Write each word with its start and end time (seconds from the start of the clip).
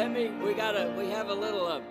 Let 0.00 0.12
me, 0.12 0.30
we 0.30 0.54
got 0.54 0.76
a, 0.76 0.94
we 0.96 1.10
have 1.10 1.28
a 1.28 1.34
little, 1.34 1.66
uh, 1.66 1.82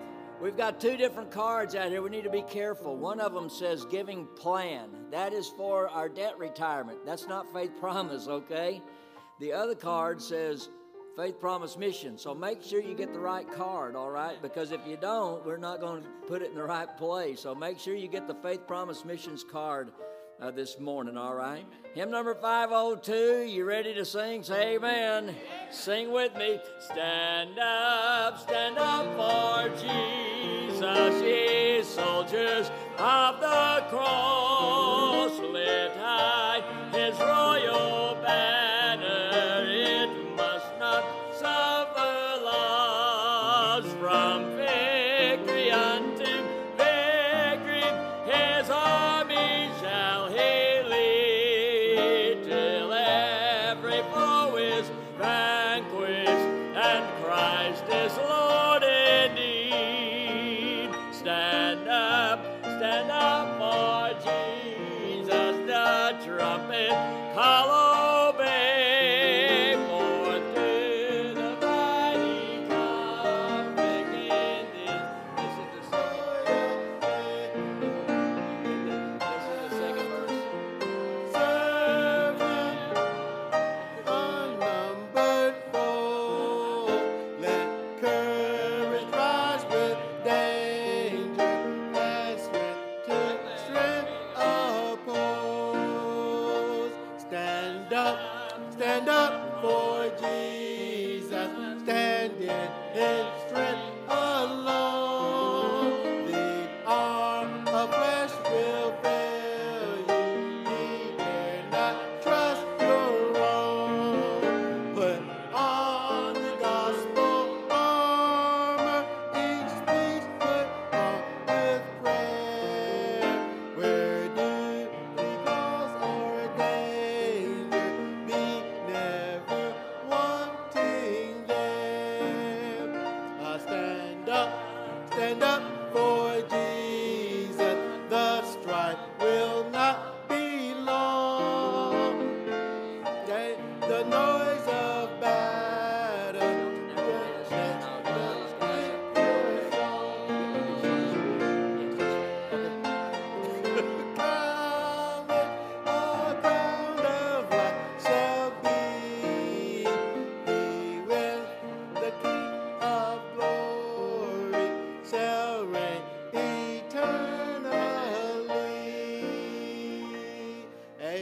we've 0.41 0.57
got 0.57 0.81
two 0.81 0.97
different 0.97 1.29
cards 1.29 1.75
out 1.75 1.89
here. 1.89 2.01
We 2.01 2.09
need 2.09 2.23
to 2.23 2.31
be 2.31 2.41
careful. 2.41 2.97
One 2.97 3.19
of 3.19 3.35
them 3.35 3.51
says 3.51 3.85
giving 3.85 4.25
plan. 4.35 4.89
That 5.11 5.31
is 5.31 5.49
for 5.49 5.87
our 5.89 6.09
debt 6.09 6.35
retirement. 6.39 7.05
That's 7.05 7.27
not 7.27 7.53
faith 7.53 7.69
promise, 7.79 8.27
okay? 8.27 8.81
The 9.39 9.53
other 9.53 9.75
card 9.75 10.23
says 10.23 10.69
faith 11.15 11.39
promise 11.39 11.77
mission. 11.77 12.17
So 12.17 12.33
make 12.33 12.63
sure 12.63 12.81
you 12.81 12.95
get 12.95 13.13
the 13.13 13.19
right 13.19 13.47
card, 13.51 13.95
all 13.95 14.09
right? 14.09 14.41
Because 14.41 14.71
if 14.71 14.81
you 14.87 14.97
don't, 14.97 15.45
we're 15.45 15.57
not 15.57 15.79
going 15.79 16.01
to 16.01 16.09
put 16.27 16.41
it 16.41 16.49
in 16.49 16.55
the 16.55 16.63
right 16.63 16.89
place. 16.97 17.41
So 17.41 17.53
make 17.53 17.77
sure 17.77 17.93
you 17.93 18.07
get 18.07 18.27
the 18.27 18.33
faith 18.33 18.65
promise 18.65 19.05
missions 19.05 19.43
card 19.43 19.91
uh, 20.41 20.51
this 20.51 20.79
morning, 20.79 21.17
all 21.17 21.35
right? 21.35 21.65
Hymn 21.93 22.11
number 22.11 22.33
502, 22.35 23.45
you 23.49 23.65
ready 23.65 23.93
to 23.93 24.05
sing? 24.05 24.43
Say 24.43 24.75
amen. 24.75 25.35
Sing 25.71 26.11
with 26.11 26.35
me. 26.35 26.59
Stand 26.79 27.59
up, 27.59 28.39
stand 28.39 28.77
up 28.77 29.05
for 29.17 29.69
Jesus, 29.77 31.21
ye 31.21 31.83
soldiers 31.83 32.71
of 32.97 33.39
the 33.41 33.85
cross. 33.89 35.31
Lift 35.39 35.97
high 35.97 36.61
his 36.91 37.19
royal 37.19 37.98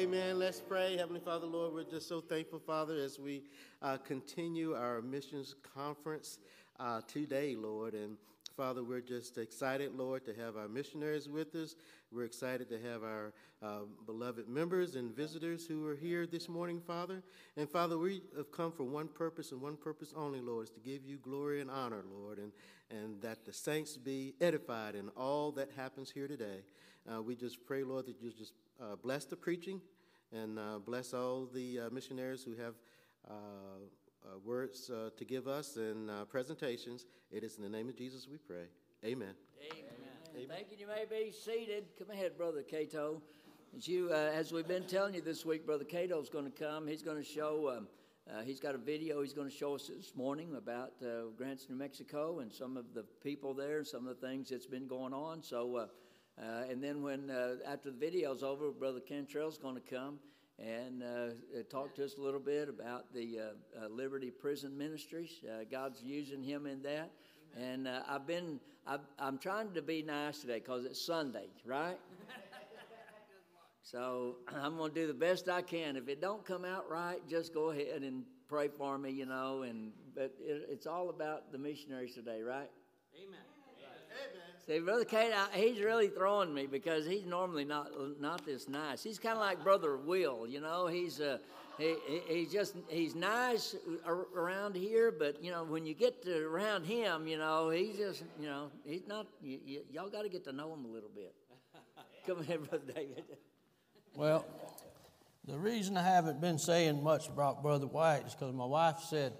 Amen. 0.08 0.40
Let's 0.40 0.62
pray. 0.62 0.96
Heavenly 0.96 1.20
Father, 1.20 1.46
Lord, 1.46 1.74
we're 1.74 1.84
just 1.84 2.08
so 2.08 2.22
thankful, 2.22 2.60
Father, 2.60 2.96
as 2.96 3.20
we 3.20 3.44
uh, 3.82 3.98
continue 3.98 4.74
our 4.74 5.02
missions 5.02 5.54
conference 5.76 6.40
uh, 6.80 7.02
today, 7.10 7.58
Lord. 7.58 7.94
And 7.94 8.16
Father, 8.56 8.86
we're 8.86 9.02
just 9.02 9.38
excited, 9.38 9.98
Lord, 9.98 10.24
to 10.24 10.34
have 10.36 10.56
our 10.56 10.70
missionaries 10.70 11.28
with 11.28 11.54
us. 11.56 11.76
We're 12.10 12.24
excited 12.24 12.70
to 12.70 12.80
have 12.90 13.04
our 13.04 13.34
uh, 13.62 13.80
beloved 14.06 14.48
members 14.48 14.96
and 14.96 15.14
visitors 15.14 15.68
who 15.68 15.86
are 15.86 15.96
here 15.96 16.26
this 16.26 16.48
morning, 16.48 16.80
Father. 16.80 17.22
And 17.58 17.70
Father, 17.70 17.98
we 17.98 18.22
have 18.38 18.50
come 18.50 18.72
for 18.72 18.86
one 18.86 19.10
purpose 19.10 19.52
and 19.52 19.62
one 19.62 19.76
purpose 19.76 20.14
only, 20.16 20.40
Lord, 20.40 20.68
is 20.68 20.70
to 20.70 20.80
give 20.80 21.06
you 21.06 21.18
glory 21.18 21.60
and 21.60 21.70
honor, 21.70 22.06
Lord, 22.18 22.38
and, 22.38 22.54
and 22.90 23.22
that 23.24 23.44
the 23.44 23.52
saints 23.52 23.98
be 23.98 24.36
edified 24.40 24.96
in 24.96 25.10
all 25.18 25.52
that 25.52 25.68
happens 25.76 26.10
here 26.10 26.30
today. 26.30 26.62
Uh, 27.14 27.22
we 27.22 27.36
just 27.36 27.66
pray, 27.66 27.84
Lord, 27.84 28.06
that 28.06 28.22
you 28.22 28.32
just 28.32 28.54
uh, 28.82 28.96
bless 28.96 29.26
the 29.26 29.36
preaching 29.36 29.82
and 30.32 30.60
uh, 30.60 30.80
bless 30.86 31.14
all 31.14 31.46
the 31.46 31.80
uh, 31.80 31.90
missionaries 31.92 32.44
who 32.44 32.56
have 32.56 32.76
uh, 33.30 33.34
uh, 33.34 34.40
words 34.44 34.90
uh, 34.90 35.10
to 35.18 35.26
give 35.26 35.48
us 35.48 35.78
and 35.78 36.10
presentations. 36.30 37.06
It 37.32 37.44
is 37.44 37.58
in 37.58 37.64
the 37.64 37.70
name 37.70 37.90
of 37.90 37.96
Jesus 37.96 38.28
we 38.30 38.38
pray. 38.38 38.68
Amen. 39.06 39.34
Amen. 39.72 40.48
Thank 40.50 40.72
you. 40.72 40.78
You 40.78 40.88
may 40.88 41.06
be 41.10 41.32
seated. 41.32 41.86
Come 41.98 42.12
ahead, 42.12 42.38
Brother 42.38 42.62
Cato. 42.62 43.22
As 43.76 43.88
you, 43.88 44.12
as 44.12 44.52
we've 44.52 44.68
been 44.68 44.86
telling 44.86 45.14
you 45.14 45.22
this 45.22 45.46
week, 45.46 45.66
Brother 45.66 45.84
Cato's 45.84 46.30
going 46.30 46.46
to 46.46 46.52
come. 46.52 46.88
He's 46.88 47.02
going 47.02 47.18
to 47.18 47.24
show. 47.24 47.76
Um, 47.76 47.88
uh, 48.30 48.42
he's 48.42 48.60
got 48.60 48.76
a 48.76 48.78
video 48.78 49.22
he's 49.22 49.34
going 49.34 49.50
to 49.50 49.56
show 49.56 49.76
us 49.76 49.88
this 49.88 50.14
morning 50.14 50.56
about 50.58 50.92
uh, 51.02 51.30
Grants, 51.38 51.68
New 51.70 51.78
Mexico, 51.78 52.40
and 52.40 52.52
some 52.52 52.76
of 52.76 52.94
the 52.94 53.04
people 53.24 53.54
there, 53.54 53.86
some 53.86 54.06
of 54.06 54.20
the 54.20 54.28
things 54.28 54.50
that's 54.50 54.66
been 54.66 54.86
going 54.86 55.14
on. 55.14 55.42
So, 55.42 55.78
uh, 55.78 55.88
uh, 56.42 56.64
and 56.70 56.84
then 56.84 57.02
when 57.02 57.30
uh, 57.30 57.56
after 57.66 57.90
the 57.90 57.98
video's 57.98 58.44
over, 58.44 58.72
Brother 58.72 59.00
Cantrell's 59.00 59.58
going 59.58 59.76
to 59.76 59.82
come 59.82 60.20
and 60.60 61.04
uh, 61.04 61.30
talk 61.70 61.96
to 61.96 62.06
us 62.06 62.18
a 62.18 62.22
little 62.22 62.40
bit 62.40 62.70
about 62.70 63.14
the 63.14 63.40
uh, 63.40 63.86
uh, 63.86 63.88
Liberty 63.90 64.32
Prison 64.32 64.78
Ministries. 64.78 65.44
Uh, 65.44 65.64
God's 65.70 66.02
using 66.04 66.44
him 66.44 66.66
in 66.66 66.82
that. 66.84 67.12
And 67.56 67.88
uh, 67.88 68.02
I've 68.08 68.28
been, 68.28 68.60
I've, 68.86 69.02
I'm 69.20 69.38
trying 69.38 69.74
to 69.74 69.82
be 69.82 70.02
nice 70.02 70.40
today 70.40 70.60
because 70.60 70.86
it's 70.86 71.04
Sunday, 71.04 71.48
right? 71.66 71.98
so 73.82 74.38
I'm 74.62 74.78
going 74.78 74.94
to 74.94 75.00
do 75.00 75.08
the 75.08 75.14
best 75.14 75.50
I 75.50 75.62
can. 75.62 75.96
If 75.96 76.08
it 76.08 76.22
don't 76.22 76.46
come 76.46 76.66
out 76.66 76.90
right, 76.90 77.20
just 77.28 77.54
go 77.54 77.72
ahead 77.72 78.02
and 78.04 78.24
pray 78.48 78.68
for 78.68 78.98
me, 78.98 79.12
you 79.12 79.26
know. 79.26 79.64
And 79.64 79.92
but 80.16 80.36
it, 80.40 80.68
it's 80.70 80.88
all 80.88 81.10
about 81.10 81.52
the 81.52 81.58
missionaries 81.58 82.14
today, 82.16 82.42
right? 82.42 82.70
See, 84.68 84.80
Brother 84.80 85.06
Kate, 85.06 85.32
I, 85.34 85.58
he's 85.58 85.80
really 85.82 86.10
throwing 86.10 86.54
me 86.54 86.66
because 86.68 87.06
he's 87.06 87.26
normally 87.26 87.64
not 87.64 87.90
not 88.20 88.46
this 88.46 88.68
nice. 88.68 89.02
He's 89.02 89.18
kind 89.18 89.36
of 89.36 89.40
like 89.40 89.64
Brother 89.64 89.96
Will, 89.96 90.46
you 90.46 90.60
know. 90.60 90.88
He's 90.88 91.22
uh, 91.22 91.38
he, 91.78 91.96
he 92.06 92.22
he's 92.28 92.52
just 92.52 92.76
he's 92.90 93.16
nice 93.16 93.78
ar- 94.06 94.28
around 94.36 94.76
here, 94.76 95.10
but 95.10 95.42
you 95.42 95.52
know 95.52 95.64
when 95.64 95.86
you 95.86 95.94
get 95.94 96.22
to 96.24 96.46
around 96.46 96.84
him, 96.84 97.28
you 97.30 97.38
know 97.38 97.70
he's 97.70 97.96
just 97.96 98.24
you 98.38 98.48
know 98.48 98.70
he's 98.86 99.08
not. 99.08 99.28
Y- 99.42 99.60
y- 99.66 99.78
y'all 99.90 100.10
got 100.10 100.24
to 100.24 100.30
get 100.30 100.44
to 100.44 100.52
know 100.52 100.74
him 100.74 100.84
a 100.84 100.90
little 100.90 101.12
bit. 101.16 101.34
Come 102.28 102.44
here, 102.44 102.58
Brother 102.58 102.92
David. 102.94 103.24
Well, 104.16 104.46
the 105.48 105.58
reason 105.58 105.96
I 105.96 106.04
haven't 106.04 106.42
been 106.42 106.60
saying 106.60 107.02
much 107.02 107.30
about 107.30 107.64
Brother 107.64 107.88
White 107.88 108.24
is 108.28 108.34
because 108.36 108.54
my 108.54 108.66
wife 108.66 108.98
said, 109.08 109.32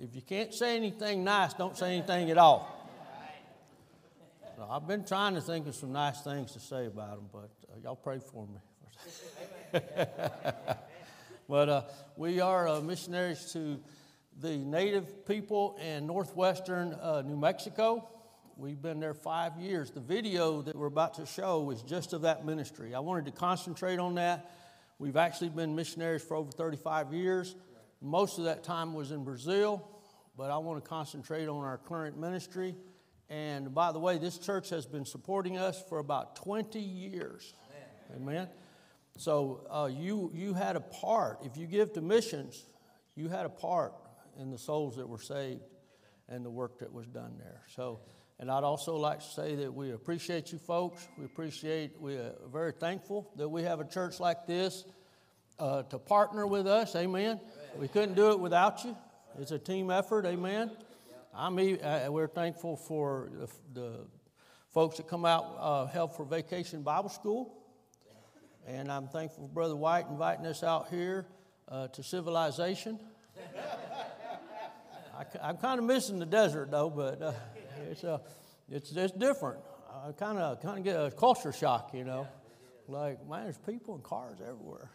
if 0.00 0.14
you 0.16 0.22
can't 0.22 0.54
say 0.54 0.74
anything 0.74 1.22
nice, 1.22 1.52
don't 1.52 1.76
say 1.76 1.94
anything 1.98 2.30
at 2.30 2.38
all. 2.38 2.73
I've 4.70 4.86
been 4.86 5.04
trying 5.04 5.34
to 5.34 5.40
think 5.40 5.66
of 5.66 5.74
some 5.74 5.92
nice 5.92 6.20
things 6.22 6.52
to 6.52 6.60
say 6.60 6.86
about 6.86 7.18
him, 7.18 7.28
but 7.32 7.50
uh, 7.70 7.78
y'all 7.82 7.96
pray 7.96 8.18
for 8.18 8.46
me. 8.46 9.80
But 11.46 11.68
uh, 11.68 11.82
we 12.16 12.40
are 12.40 12.66
uh, 12.66 12.80
missionaries 12.80 13.52
to 13.52 13.78
the 14.40 14.56
native 14.56 15.26
people 15.26 15.76
in 15.76 16.06
northwestern 16.06 16.94
uh, 16.94 17.22
New 17.22 17.36
Mexico. 17.36 18.08
We've 18.56 18.80
been 18.80 18.98
there 18.98 19.12
five 19.12 19.58
years. 19.58 19.90
The 19.90 20.00
video 20.00 20.62
that 20.62 20.74
we're 20.74 20.86
about 20.86 21.14
to 21.14 21.26
show 21.26 21.70
is 21.70 21.82
just 21.82 22.14
of 22.14 22.22
that 22.22 22.46
ministry. 22.46 22.94
I 22.94 23.00
wanted 23.00 23.26
to 23.26 23.32
concentrate 23.32 23.98
on 23.98 24.14
that. 24.14 24.52
We've 24.98 25.16
actually 25.16 25.50
been 25.50 25.74
missionaries 25.74 26.22
for 26.22 26.36
over 26.36 26.50
35 26.50 27.12
years. 27.12 27.56
Most 28.00 28.38
of 28.38 28.44
that 28.44 28.64
time 28.64 28.94
was 28.94 29.10
in 29.10 29.22
Brazil, 29.22 29.86
but 30.38 30.50
I 30.50 30.56
want 30.56 30.82
to 30.82 30.88
concentrate 30.88 31.46
on 31.46 31.62
our 31.62 31.76
current 31.76 32.18
ministry. 32.18 32.74
And 33.30 33.74
by 33.74 33.92
the 33.92 33.98
way, 33.98 34.18
this 34.18 34.38
church 34.38 34.70
has 34.70 34.86
been 34.86 35.04
supporting 35.04 35.56
us 35.56 35.82
for 35.88 35.98
about 35.98 36.36
20 36.36 36.78
years. 36.78 37.54
Amen. 38.14 38.28
Amen. 38.28 38.48
So 39.16 39.66
uh, 39.70 39.88
you, 39.92 40.30
you 40.34 40.54
had 40.54 40.76
a 40.76 40.80
part, 40.80 41.38
if 41.44 41.56
you 41.56 41.66
give 41.66 41.92
to 41.94 42.00
missions, 42.00 42.64
you 43.14 43.28
had 43.28 43.46
a 43.46 43.50
part 43.50 43.94
in 44.38 44.50
the 44.50 44.58
souls 44.58 44.96
that 44.96 45.08
were 45.08 45.20
saved 45.20 45.62
and 46.28 46.44
the 46.44 46.50
work 46.50 46.78
that 46.80 46.92
was 46.92 47.06
done 47.06 47.34
there. 47.38 47.62
So, 47.74 48.00
and 48.40 48.50
I'd 48.50 48.64
also 48.64 48.96
like 48.96 49.20
to 49.20 49.26
say 49.26 49.54
that 49.56 49.72
we 49.72 49.92
appreciate 49.92 50.52
you 50.52 50.58
folks. 50.58 51.06
We 51.16 51.24
appreciate, 51.24 52.00
we 52.00 52.14
are 52.16 52.34
very 52.52 52.72
thankful 52.72 53.30
that 53.36 53.48
we 53.48 53.62
have 53.62 53.80
a 53.80 53.84
church 53.84 54.18
like 54.18 54.46
this 54.46 54.84
uh, 55.58 55.84
to 55.84 55.98
partner 55.98 56.46
with 56.46 56.66
us. 56.66 56.96
Amen. 56.96 57.40
We 57.76 57.88
couldn't 57.88 58.14
do 58.14 58.32
it 58.32 58.40
without 58.40 58.84
you. 58.84 58.96
It's 59.38 59.52
a 59.52 59.58
team 59.58 59.90
effort. 59.90 60.26
Amen. 60.26 60.70
I'm, 61.36 61.58
uh, 61.58 62.06
we're 62.10 62.28
thankful 62.28 62.76
for 62.76 63.28
the, 63.32 63.48
the 63.72 64.06
folks 64.72 64.98
that 64.98 65.08
come 65.08 65.24
out 65.24 65.56
uh, 65.58 65.86
help 65.86 66.16
for 66.16 66.24
Vacation 66.24 66.82
Bible 66.82 67.08
School. 67.08 67.56
And 68.68 68.90
I'm 68.90 69.08
thankful 69.08 69.48
for 69.48 69.52
Brother 69.52 69.74
White 69.74 70.06
inviting 70.08 70.46
us 70.46 70.62
out 70.62 70.88
here 70.90 71.26
uh, 71.68 71.88
to 71.88 72.02
civilization. 72.04 73.00
I, 75.18 75.48
am 75.48 75.56
kind 75.56 75.80
of 75.80 75.84
missing 75.84 76.20
the 76.20 76.26
desert 76.26 76.70
though, 76.70 76.88
but 76.88 77.20
uh, 77.20 77.32
it's, 77.90 78.04
uh, 78.04 78.18
it's, 78.70 78.92
it's 78.92 79.12
different. 79.12 79.58
I 79.92 80.12
kind 80.12 80.38
of 80.38 80.62
kind 80.62 80.78
of 80.78 80.84
get 80.84 80.96
a 80.96 81.10
culture 81.10 81.52
shock, 81.52 81.90
you 81.94 82.04
know. 82.04 82.28
Like, 82.86 83.26
man, 83.28 83.44
there's 83.44 83.58
people 83.58 83.94
and 83.94 84.04
cars 84.04 84.38
everywhere. 84.40 84.90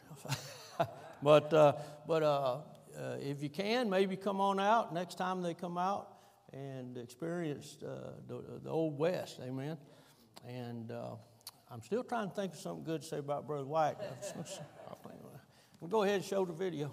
but 1.24 1.53
uh, 1.53 1.74
but 2.08 2.24
uh, 2.24 2.58
uh, 2.98 3.15
if 3.19 3.41
you 3.43 3.50
can, 3.50 3.89
maybe 3.89 4.15
come 4.15 4.39
on 4.39 4.60
out 4.60 4.93
next 4.93 5.15
time 5.15 5.41
they 5.41 5.54
come 5.54 5.78
out 5.78 6.18
and 6.53 6.97
experienced 6.97 7.83
uh, 7.83 8.12
the, 8.27 8.59
the 8.63 8.69
old 8.69 8.97
West. 8.97 9.39
Amen. 9.41 9.77
And 10.47 10.91
uh, 10.91 11.15
I'm 11.71 11.81
still 11.81 12.03
trying 12.03 12.29
to 12.29 12.35
think 12.35 12.53
of 12.53 12.59
something 12.59 12.83
good 12.83 13.01
to 13.01 13.07
say 13.07 13.17
about 13.17 13.47
Brother 13.47 13.65
White. 13.65 13.95
we'll 15.79 15.89
go 15.89 16.03
ahead 16.03 16.15
and 16.15 16.25
show 16.25 16.45
the 16.45 16.53
video. 16.53 16.91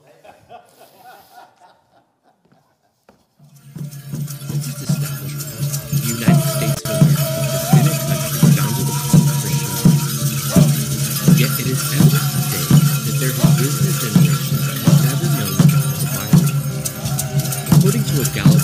Of 18.18 18.34
America 18.36 18.55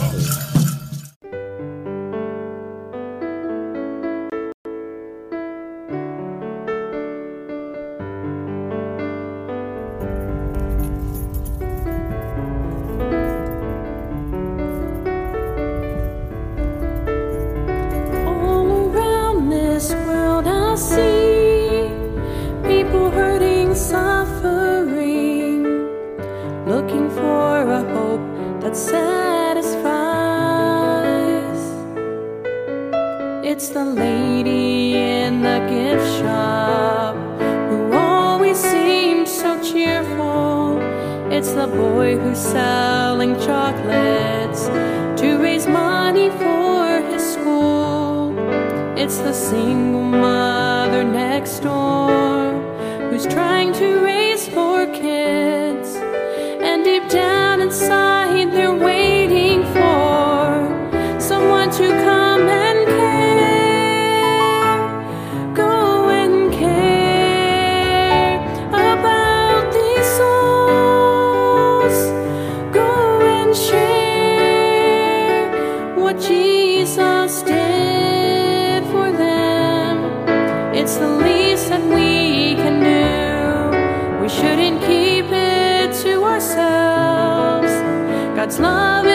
poll, 88.58 89.11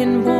African 0.00 0.24
boy 0.24 0.39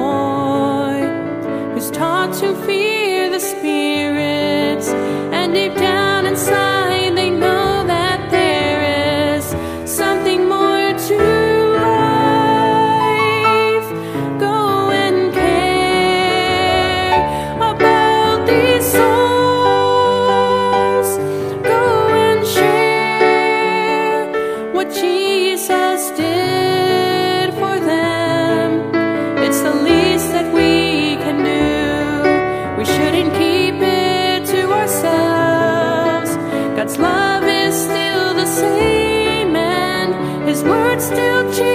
still 41.11 41.53
change. 41.53 41.70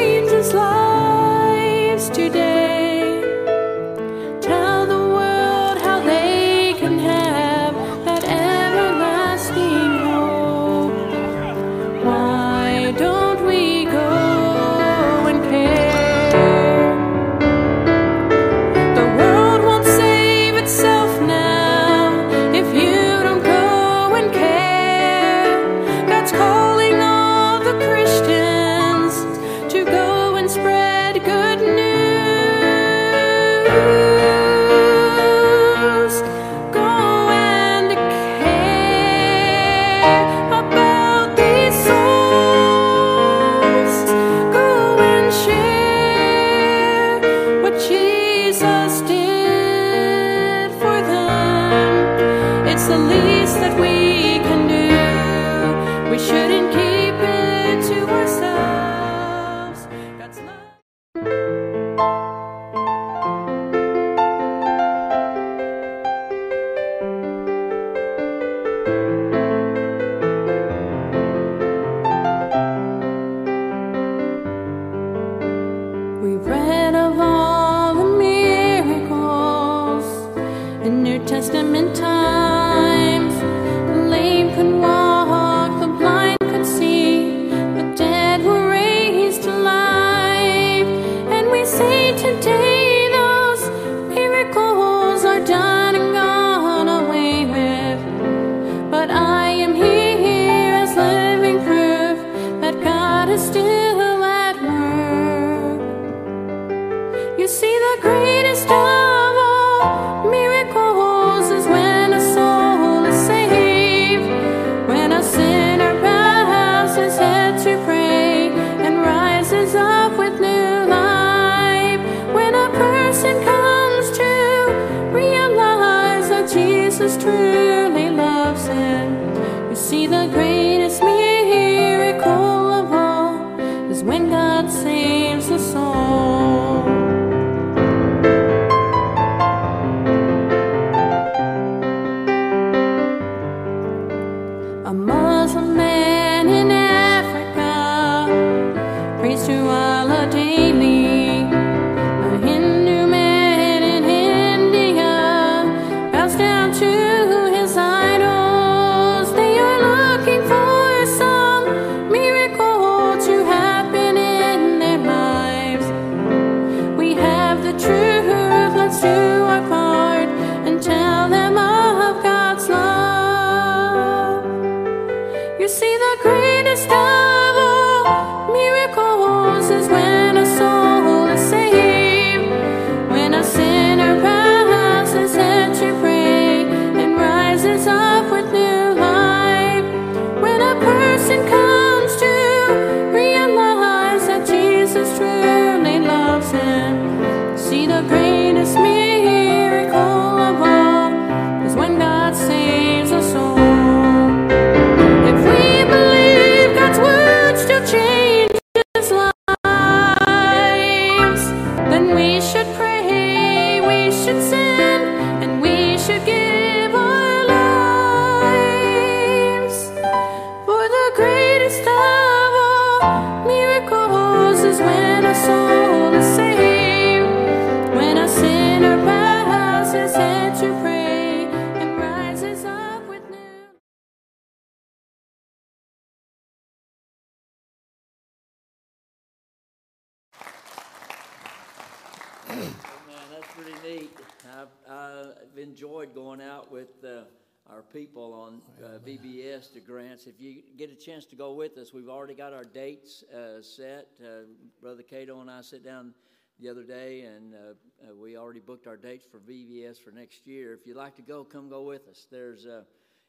Out 246.65 246.71
with 246.71 247.03
uh, 247.03 247.23
our 247.69 247.83
people 247.83 248.33
on 248.33 248.61
uh, 248.83 248.97
VBS 249.05 249.73
to 249.73 249.79
Grants. 249.79 250.25
If 250.25 250.39
you 250.39 250.63
get 250.77 250.89
a 250.89 250.95
chance 250.95 251.25
to 251.25 251.35
go 251.35 251.53
with 251.53 251.77
us, 251.77 251.93
we've 251.93 252.09
already 252.09 252.33
got 252.33 252.53
our 252.53 252.63
dates 252.63 253.23
uh, 253.23 253.61
set. 253.61 254.07
Uh, 254.19 254.45
Brother 254.81 255.03
Cato 255.03 255.41
and 255.41 255.51
I 255.51 255.61
sit 255.61 255.83
down 255.83 256.13
the 256.59 256.69
other 256.69 256.83
day, 256.83 257.21
and 257.21 257.53
uh, 257.53 257.57
uh, 257.57 258.15
we 258.15 258.37
already 258.37 258.61
booked 258.61 258.87
our 258.87 258.97
dates 258.97 259.25
for 259.29 259.39
VBS 259.39 260.01
for 260.01 260.11
next 260.11 260.47
year. 260.47 260.73
If 260.73 260.87
you'd 260.87 260.97
like 260.97 261.15
to 261.17 261.21
go, 261.21 261.43
come 261.43 261.69
go 261.69 261.83
with 261.83 262.07
us. 262.07 262.25
There's, 262.31 262.65
uh, 262.65 262.83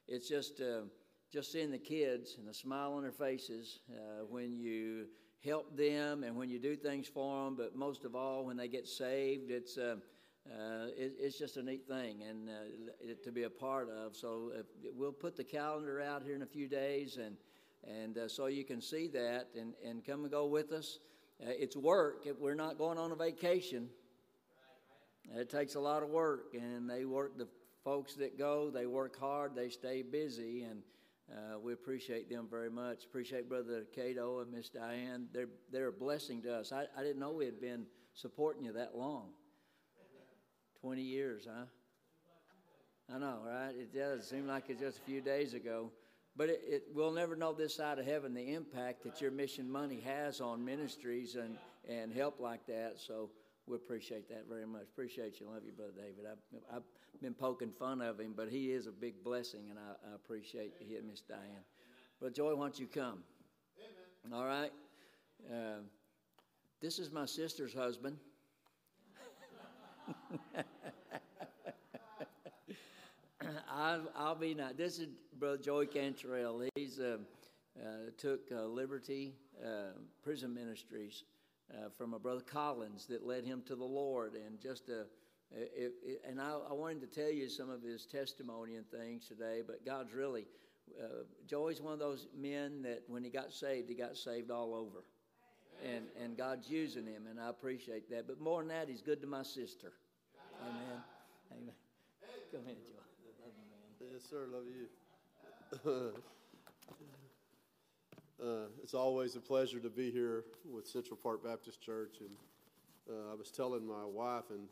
it's 0.09 0.29
just, 0.29 0.61
uh, 0.61 0.83
just 1.31 1.53
seeing 1.53 1.71
the 1.71 1.79
kids 1.79 2.37
and 2.39 2.49
the 2.49 2.55
smile 2.55 2.95
on 2.95 3.03
their 3.03 3.13
faces 3.13 3.81
uh, 3.91 4.25
when 4.31 4.57
you 4.57 5.07
help 5.45 5.77
them 5.77 6.25
and 6.25 6.37
when 6.37 6.49
you 6.49 6.59
do 6.59 6.75
things 6.75 7.07
for 7.07 7.45
them, 7.45 7.55
but 7.55 7.77
most 7.77 8.05
of 8.05 8.15
all, 8.15 8.47
when 8.47 8.57
they 8.57 8.69
get 8.69 8.87
saved, 8.87 9.51
it's, 9.51 9.77
uh, 10.51 10.57
uh, 10.87 10.87
it, 10.97 11.15
it's 11.19 11.39
just 11.39 11.57
a 11.57 11.63
neat 11.63 11.87
thing 11.87 12.23
and 12.29 12.49
uh, 12.49 12.53
it, 13.01 13.25
to 13.25 13.33
be 13.33 13.45
a 13.45 13.51
part 13.51 13.89
of. 13.91 14.17
So 14.17 14.53
uh, 14.57 14.63
we'll 14.95 15.13
put 15.13 15.37
the 15.37 15.45
calendar 15.45 16.01
out 16.01 16.23
here 16.23 16.35
in 16.35 16.43
a 16.43 16.47
few 16.47 16.69
days, 16.69 17.19
and, 17.19 17.37
and 17.85 18.19
uh, 18.19 18.29
so 18.29 18.47
you 18.47 18.65
can 18.65 18.81
see 18.81 19.09
that 19.09 19.49
and, 19.59 19.75
and 19.85 20.05
come 20.05 20.23
and 20.23 20.31
go 20.31 20.47
with 20.47 20.73
us. 20.73 20.99
Uh, 21.41 21.51
it's 21.51 21.77
work. 21.77 22.27
We're 22.39 22.55
not 22.55 22.79
going 22.79 22.99
on 22.99 23.13
a 23.13 23.17
vacation. 23.17 23.89
It 25.35 25.51
takes 25.51 25.75
a 25.75 25.81
lot 25.81 26.03
of 26.03 26.09
work, 26.09 26.55
and 26.55 26.89
they 26.89 27.05
work. 27.05 27.37
The 27.37 27.49
folks 27.85 28.15
that 28.15 28.39
go, 28.39 28.71
they 28.71 28.87
work 28.87 29.19
hard. 29.19 29.55
They 29.55 29.69
stay 29.69 30.03
busy, 30.03 30.63
and 30.63 30.83
uh, 31.31 31.59
we 31.59 31.73
appreciate 31.73 32.31
them 32.31 32.47
very 32.49 32.71
much. 32.71 33.05
Appreciate 33.05 33.49
Brother 33.49 33.85
Cato 33.95 34.41
and 34.41 34.53
Miss 34.53 34.69
Diane. 34.69 35.27
They're 35.33 35.49
they're 35.73 35.89
a 35.89 35.93
blessing 35.93 36.43
to 36.43 36.55
us. 36.55 36.73
I, 36.73 36.85
I 36.97 37.03
didn't 37.03 37.19
know 37.19 37.33
we 37.33 37.45
had 37.45 37.61
been 37.61 37.87
supporting 38.15 38.65
you 38.65 38.73
that 38.75 38.97
long. 38.97 39.31
Twenty 40.87 41.03
years, 41.03 41.49
huh? 41.53 41.65
I 43.13 43.19
know, 43.19 43.39
right? 43.45 43.75
It 43.77 43.93
does 43.93 44.29
seem 44.29 44.47
like 44.47 44.67
it's 44.69 44.81
just 44.81 44.99
a 44.99 45.01
few 45.01 45.21
days 45.21 45.53
ago. 45.53 45.91
But 46.37 46.49
it, 46.49 46.61
it, 46.65 46.83
we'll 46.95 47.11
never 47.11 47.35
know 47.35 47.53
this 47.53 47.75
side 47.75 47.99
of 47.99 48.07
heaven 48.07 48.35
the 48.35 48.55
impact 48.55 49.03
that 49.03 49.21
your 49.21 49.33
mission 49.33 49.69
money 49.69 49.99
has 50.07 50.41
on 50.41 50.65
ministries 50.65 51.35
and, 51.35 51.59
and 51.89 52.13
help 52.13 52.39
like 52.39 52.65
that. 52.69 53.01
So 53.05 53.31
we 53.67 53.75
appreciate 53.75 54.29
that 54.29 54.45
very 54.49 54.65
much. 54.65 54.83
Appreciate 54.83 55.41
you. 55.41 55.49
Love 55.49 55.65
you, 55.67 55.73
Brother 55.73 55.91
David. 55.97 56.25
I've, 56.31 56.77
I've 56.77 57.21
been 57.21 57.35
poking 57.35 57.73
fun 57.73 58.01
of 58.01 58.21
him, 58.21 58.35
but 58.37 58.49
he 58.49 58.71
is 58.71 58.87
a 58.87 58.93
big 58.93 59.25
blessing, 59.25 59.71
and 59.71 59.81
I, 59.81 60.13
I 60.13 60.15
appreciate 60.15 60.75
and 60.81 61.09
Miss 61.09 61.21
Diane. 61.21 61.65
But 62.21 62.33
Joey, 62.33 62.55
why 62.55 62.67
don't 62.67 62.79
you 62.79 62.87
come? 62.87 63.25
All 64.33 64.47
right. 64.47 64.71
Uh, 65.51 65.81
this 66.81 67.01
is 67.01 67.11
my 67.11 67.27
sister's 67.27 67.75
husband. 67.75 68.19
I'll, 73.77 74.11
I'll 74.17 74.35
be 74.35 74.55
not. 74.55 74.79
This 74.79 74.99
is 74.99 75.09
Brother 75.39 75.59
Joey 75.59 75.87
Cantrell. 75.87 76.63
He's 76.77 76.99
uh, 76.99 77.19
uh, 77.79 78.11
took 78.17 78.41
uh, 78.51 78.63
Liberty 78.63 79.35
uh, 79.63 79.93
Prison 80.23 80.55
Ministries 80.55 81.25
uh, 81.71 81.91
from 81.91 82.15
a 82.15 82.19
brother 82.19 82.41
Collins 82.41 83.05
that 83.07 83.27
led 83.27 83.45
him 83.45 83.63
to 83.67 83.77
the 83.77 83.85
Lord, 83.85 84.33
and 84.33 84.59
just 84.59 84.89
a 84.89 85.05
If, 85.53 85.93
if, 86.03 86.19
and 86.27 86.41
I, 86.41 86.57
I 86.71 86.73
wanted 86.73 87.01
to 87.03 87.21
tell 87.21 87.31
you 87.31 87.51
some 87.51 87.69
of 87.69 87.83
his 87.83 88.07
testimony 88.07 88.77
and 88.77 88.91
things 88.91 89.29
today, 89.29 89.61
but 89.67 89.85
God's 89.85 90.15
really, 90.15 90.47
uh, 90.99 91.25
Joey's 91.47 91.83
one 91.83 91.93
of 91.93 91.99
those 91.99 92.29
men 92.35 92.81
that 92.83 93.03
when 93.09 93.23
he 93.23 93.29
got 93.29 93.53
saved, 93.53 93.91
he 93.91 93.95
got 93.95 94.17
saved 94.17 94.51
all 94.51 94.75
over. 94.75 95.05
And, 95.85 96.07
and 96.23 96.35
God's 96.39 96.71
using 96.71 97.05
him, 97.05 97.27
and 97.29 97.39
I 97.39 97.51
appreciate 97.51 98.09
that. 98.09 98.27
But 98.27 98.41
more 98.41 98.63
than 98.63 98.69
that, 98.69 98.89
he's 98.89 99.03
good 99.03 99.21
to 99.21 99.27
my 99.27 99.43
sister. 99.43 99.93
Amen. 100.63 101.03
Amen. 101.53 101.75
Go 102.51 102.59
ahead, 102.59 102.77
Joey. 102.83 102.96
Yes, 104.17 104.31
sir. 104.31 104.47
Love 104.51 104.65
you. 105.85 106.13
uh, 108.43 108.67
it's 108.83 108.95
always 108.95 109.37
a 109.37 109.41
pleasure 109.41 109.79
to 109.79 109.91
be 109.91 110.11
here 110.11 110.45
with 110.65 110.87
Central 110.87 111.19
Park 111.23 111.45
Baptist 111.45 111.83
Church. 111.83 112.21
And 112.21 112.31
uh, 113.11 113.33
I 113.33 113.35
was 113.35 113.51
telling 113.51 113.87
my 113.87 114.07
wife 114.07 114.45
and 114.49 114.69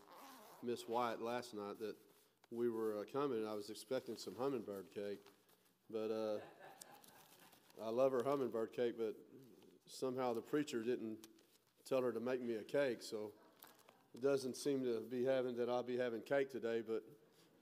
Miss 0.63 0.89
White 0.89 1.21
last 1.21 1.53
night 1.53 1.79
that 1.79 1.95
we 2.51 2.71
were 2.71 2.97
uh, 3.01 3.05
coming, 3.13 3.41
and 3.41 3.47
I 3.47 3.53
was 3.53 3.69
expecting 3.69 4.17
some 4.17 4.35
hummingbird 4.35 4.87
cake. 4.95 5.21
But 5.91 6.11
uh, 6.11 6.39
I 7.85 7.91
love 7.91 8.13
her 8.13 8.23
hummingbird 8.25 8.73
cake, 8.73 8.95
but 8.97 9.15
somehow 9.87 10.33
the 10.33 10.41
preacher 10.41 10.83
didn't 10.83 11.19
tell 11.87 12.01
her 12.01 12.13
to 12.13 12.21
make 12.21 12.43
me 12.43 12.55
a 12.55 12.63
cake, 12.63 13.03
so 13.03 13.31
it 14.15 14.23
doesn't 14.23 14.57
seem 14.57 14.83
to 14.85 15.03
be 15.11 15.23
having 15.23 15.55
that 15.59 15.69
I'll 15.69 15.83
be 15.83 15.99
having 15.99 16.23
cake 16.23 16.51
today. 16.51 16.81
But 16.87 17.03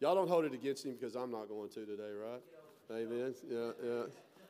y'all 0.03 0.17
don't 0.17 0.29
hold 0.29 0.45
it 0.45 0.53
against 0.53 0.85
him 0.85 0.97
because 0.99 1.15
I'm 1.15 1.31
not 1.31 1.49
going 1.49 1.69
to 1.71 1.87
today, 1.87 2.11
right? 2.13 2.43
Amen. 2.91 3.35
Yeah, 3.49 3.71
yeah. 3.85 4.03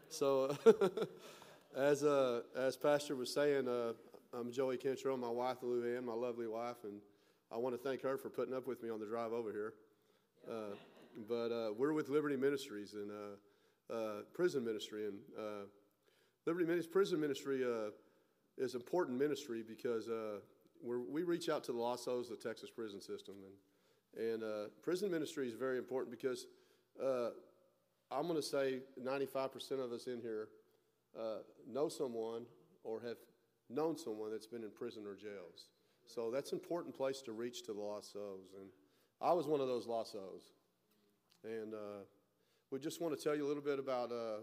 So, 0.09 0.57
as 1.77 2.03
uh, 2.03 2.41
as 2.57 2.79
Pastor 2.79 3.15
was 3.15 3.31
saying, 3.31 3.69
uh, 3.69 3.93
I'm 4.33 4.51
Joey 4.51 4.79
Cantrell, 4.79 5.19
my 5.19 5.29
wife 5.29 5.59
Lou 5.61 5.95
Ann, 5.95 6.07
my 6.07 6.15
lovely 6.15 6.47
wife, 6.47 6.85
and 6.85 7.03
I 7.53 7.59
want 7.59 7.75
to 7.75 7.79
thank 7.79 8.01
her 8.01 8.17
for 8.17 8.31
putting 8.31 8.55
up 8.55 8.67
with 8.67 8.83
me 8.83 8.89
on 8.89 8.99
the 8.99 9.05
drive 9.05 9.35
over 9.35 9.53
here. 9.53 9.75
Uh, 10.51 10.75
but 11.29 11.53
uh, 11.53 11.73
we're 11.77 11.93
with 11.93 12.09
Liberty 12.09 12.37
Ministries 12.37 12.95
and 12.95 13.11
uh, 13.11 13.95
uh, 13.95 14.23
prison 14.33 14.65
ministry, 14.65 15.05
and 15.05 15.19
Liberty 16.47 16.65
Ministries 16.65 16.91
prison 16.91 17.21
ministry 17.21 17.63
is 18.57 18.75
important 18.75 19.19
ministry 19.19 19.63
because 19.63 20.09
we 20.83 21.25
reach 21.25 21.51
out 21.51 21.63
to 21.65 21.73
the 21.73 21.79
lost 21.79 22.07
souls 22.07 22.31
of 22.31 22.41
the 22.41 22.49
Texas 22.49 22.71
prison 22.71 23.03
system, 23.03 23.35
and 23.45 23.53
and 24.17 24.43
uh, 24.43 24.69
prison 24.83 25.11
ministry 25.11 25.49
is 25.49 25.55
very 25.55 25.79
important 25.79 26.11
because 26.11 26.47
uh, 27.03 27.31
I'm 28.11 28.25
going 28.25 28.37
to 28.37 28.43
say 28.43 28.81
95% 29.03 29.73
of 29.83 29.93
us 29.93 30.07
in 30.07 30.21
here 30.21 30.49
uh, 31.19 31.39
know 31.71 31.89
someone 31.89 32.45
or 32.85 33.01
have 33.01 33.17
known 33.71 33.97
someone 33.97 34.31
that's 34.31 34.47
been 34.47 34.63
in 34.63 34.71
prison 34.71 35.05
or 35.07 35.15
jails. 35.15 35.69
So 36.05 36.31
that's 36.31 36.53
an 36.53 36.59
important 36.59 36.95
place 36.95 37.23
to 37.23 37.33
reach 37.33 37.63
to 37.65 37.73
the 37.73 37.81
lost 37.81 38.13
souls, 38.13 38.51
and 38.59 38.69
I 39.21 39.33
was 39.33 39.47
one 39.47 39.61
of 39.61 39.69
those 39.69 39.87
lost 39.87 40.13
souls, 40.13 40.43
and 41.45 41.73
uh, 41.73 42.05
we 42.71 42.81
just 42.81 43.01
want 43.01 43.17
to 43.17 43.23
tell 43.23 43.37
you 43.37 43.47
a 43.47 43.49
little 43.49 43.63
bit 43.63 43.79
about 43.79 44.11
uh, 44.11 44.41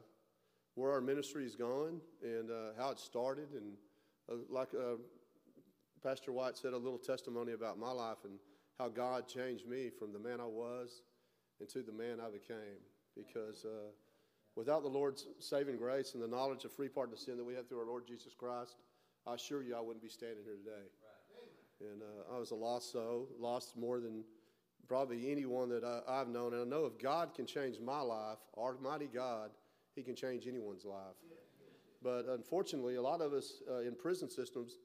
where 0.76 0.94
our 0.94 1.02
ministry 1.02 1.46
is 1.46 1.58
going 1.58 2.00
and 2.24 2.50
uh, 2.50 2.72
how 2.78 2.92
it 2.92 3.00
started, 3.00 3.50
and 3.54 3.74
like 4.50 4.70
Pastor 6.02 6.32
White 6.32 6.58
said, 6.58 6.74
a 6.74 6.78
little 6.78 6.98
testimony 6.98 7.52
about 7.52 7.78
my 7.78 7.92
life. 7.92 8.20
And 8.24 8.40
how 8.80 8.88
God 8.88 9.28
changed 9.28 9.68
me 9.68 9.90
from 9.90 10.14
the 10.14 10.20
man 10.20 10.40
I 10.40 10.46
was 10.46 11.02
into 11.60 11.84
the 11.84 11.92
man 11.92 12.20
I 12.26 12.32
became. 12.32 12.80
Because 13.16 13.66
uh, 13.66 13.92
without 14.56 14.84
the 14.84 14.90
Lord's 14.90 15.28
saving 15.40 15.76
grace 15.78 16.14
and 16.14 16.24
the 16.24 16.28
knowledge 16.28 16.64
of 16.64 16.72
free 16.72 16.88
pardon 16.88 17.14
of 17.14 17.20
sin 17.20 17.38
that 17.38 17.44
we 17.44 17.54
have 17.56 17.68
through 17.68 17.80
our 17.80 17.86
Lord 17.86 18.08
Jesus 18.08 18.34
Christ, 18.34 18.78
I 19.28 19.34
assure 19.34 19.62
you 19.62 19.76
I 19.76 19.82
wouldn't 19.82 20.02
be 20.02 20.10
standing 20.10 20.44
here 20.46 20.56
today. 20.56 20.88
And 21.82 22.02
uh, 22.02 22.36
I 22.36 22.40
was 22.40 22.52
a 22.52 22.56
lost 22.56 22.92
soul, 22.92 23.28
lost 23.38 23.78
more 23.78 24.00
than 24.00 24.24
probably 24.88 25.30
anyone 25.32 25.70
that 25.70 25.84
I, 25.84 26.02
I've 26.08 26.30
known. 26.30 26.54
And 26.54 26.62
I 26.62 26.66
know 26.66 26.86
if 26.86 26.98
God 26.98 27.34
can 27.34 27.46
change 27.46 27.80
my 27.80 28.00
life, 28.00 28.40
Almighty 28.58 29.10
God, 29.14 29.52
He 29.96 30.04
can 30.04 30.16
change 30.16 30.48
anyone's 30.48 30.86
life. 30.86 31.16
But 32.02 32.28
unfortunately, 32.30 32.96
a 32.96 33.02
lot 33.02 33.20
of 33.22 33.34
us 33.34 33.62
uh, 33.70 33.80
in 33.80 33.94
prison 33.94 34.30
systems, 34.30 34.78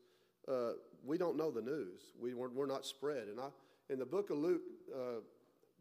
uh, 0.49 0.73
we 1.05 1.17
don't 1.17 1.37
know 1.37 1.51
the 1.51 1.63
news. 1.63 2.03
We, 2.21 2.35
we're, 2.35 2.49
we're 2.49 2.67
not 2.67 2.85
spread. 2.85 3.29
And 3.29 3.41
I, 3.41 3.49
in 3.91 3.99
the 3.99 4.07
book 4.07 4.31
of 4.31 4.39
Luke, 4.39 4.63
uh, 4.95 5.21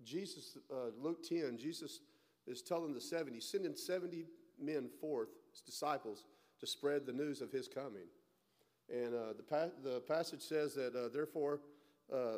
Jesus, 0.04 0.58
uh, 0.72 0.90
Luke 1.02 1.24
10, 1.24 1.58
Jesus 1.58 2.02
is 2.48 2.62
telling 2.62 2.94
the 2.94 3.02
70, 3.02 3.40
sending 3.40 3.76
70 3.76 4.26
men 4.62 4.90
forth, 5.00 5.30
his 5.52 5.62
disciples, 5.62 6.26
to 6.60 6.68
spread 6.68 7.06
the 7.06 7.14
news 7.14 7.42
of 7.42 7.52
his 7.52 7.68
coming. 7.68 8.08
And 8.90 9.14
uh, 9.14 9.34
the, 9.38 9.44
pa- 9.44 9.72
the 9.84 10.02
passage 10.02 10.42
says 10.42 10.74
that, 10.76 10.96
uh, 10.96 11.10
therefore, 11.14 11.62
uh, 12.12 12.38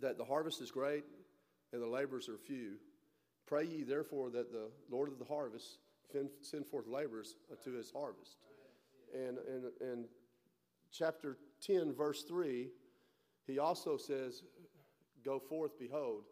that 0.00 0.16
the 0.16 0.24
harvest 0.24 0.60
is 0.60 0.70
great 0.70 1.04
and 1.72 1.82
the 1.82 1.86
laborers 1.86 2.28
are 2.28 2.38
few. 2.38 2.76
Pray 3.46 3.66
ye, 3.66 3.82
therefore, 3.82 4.30
that 4.30 4.50
the 4.50 4.70
Lord 4.90 5.12
of 5.12 5.18
the 5.18 5.24
harvest 5.24 5.78
fin- 6.10 6.30
send 6.40 6.66
forth 6.66 6.86
laborers 6.86 7.36
to 7.62 7.72
his 7.72 7.90
harvest. 7.90 8.36
And, 9.12 9.38
and, 9.38 9.64
and 9.80 10.04
chapter 10.90 11.36
10, 11.60 11.92
verse 11.92 12.22
3, 12.22 12.68
he 13.46 13.58
also 13.58 13.96
says, 13.96 14.42
Go 15.24 15.38
forth, 15.38 15.78
behold, 15.78 16.24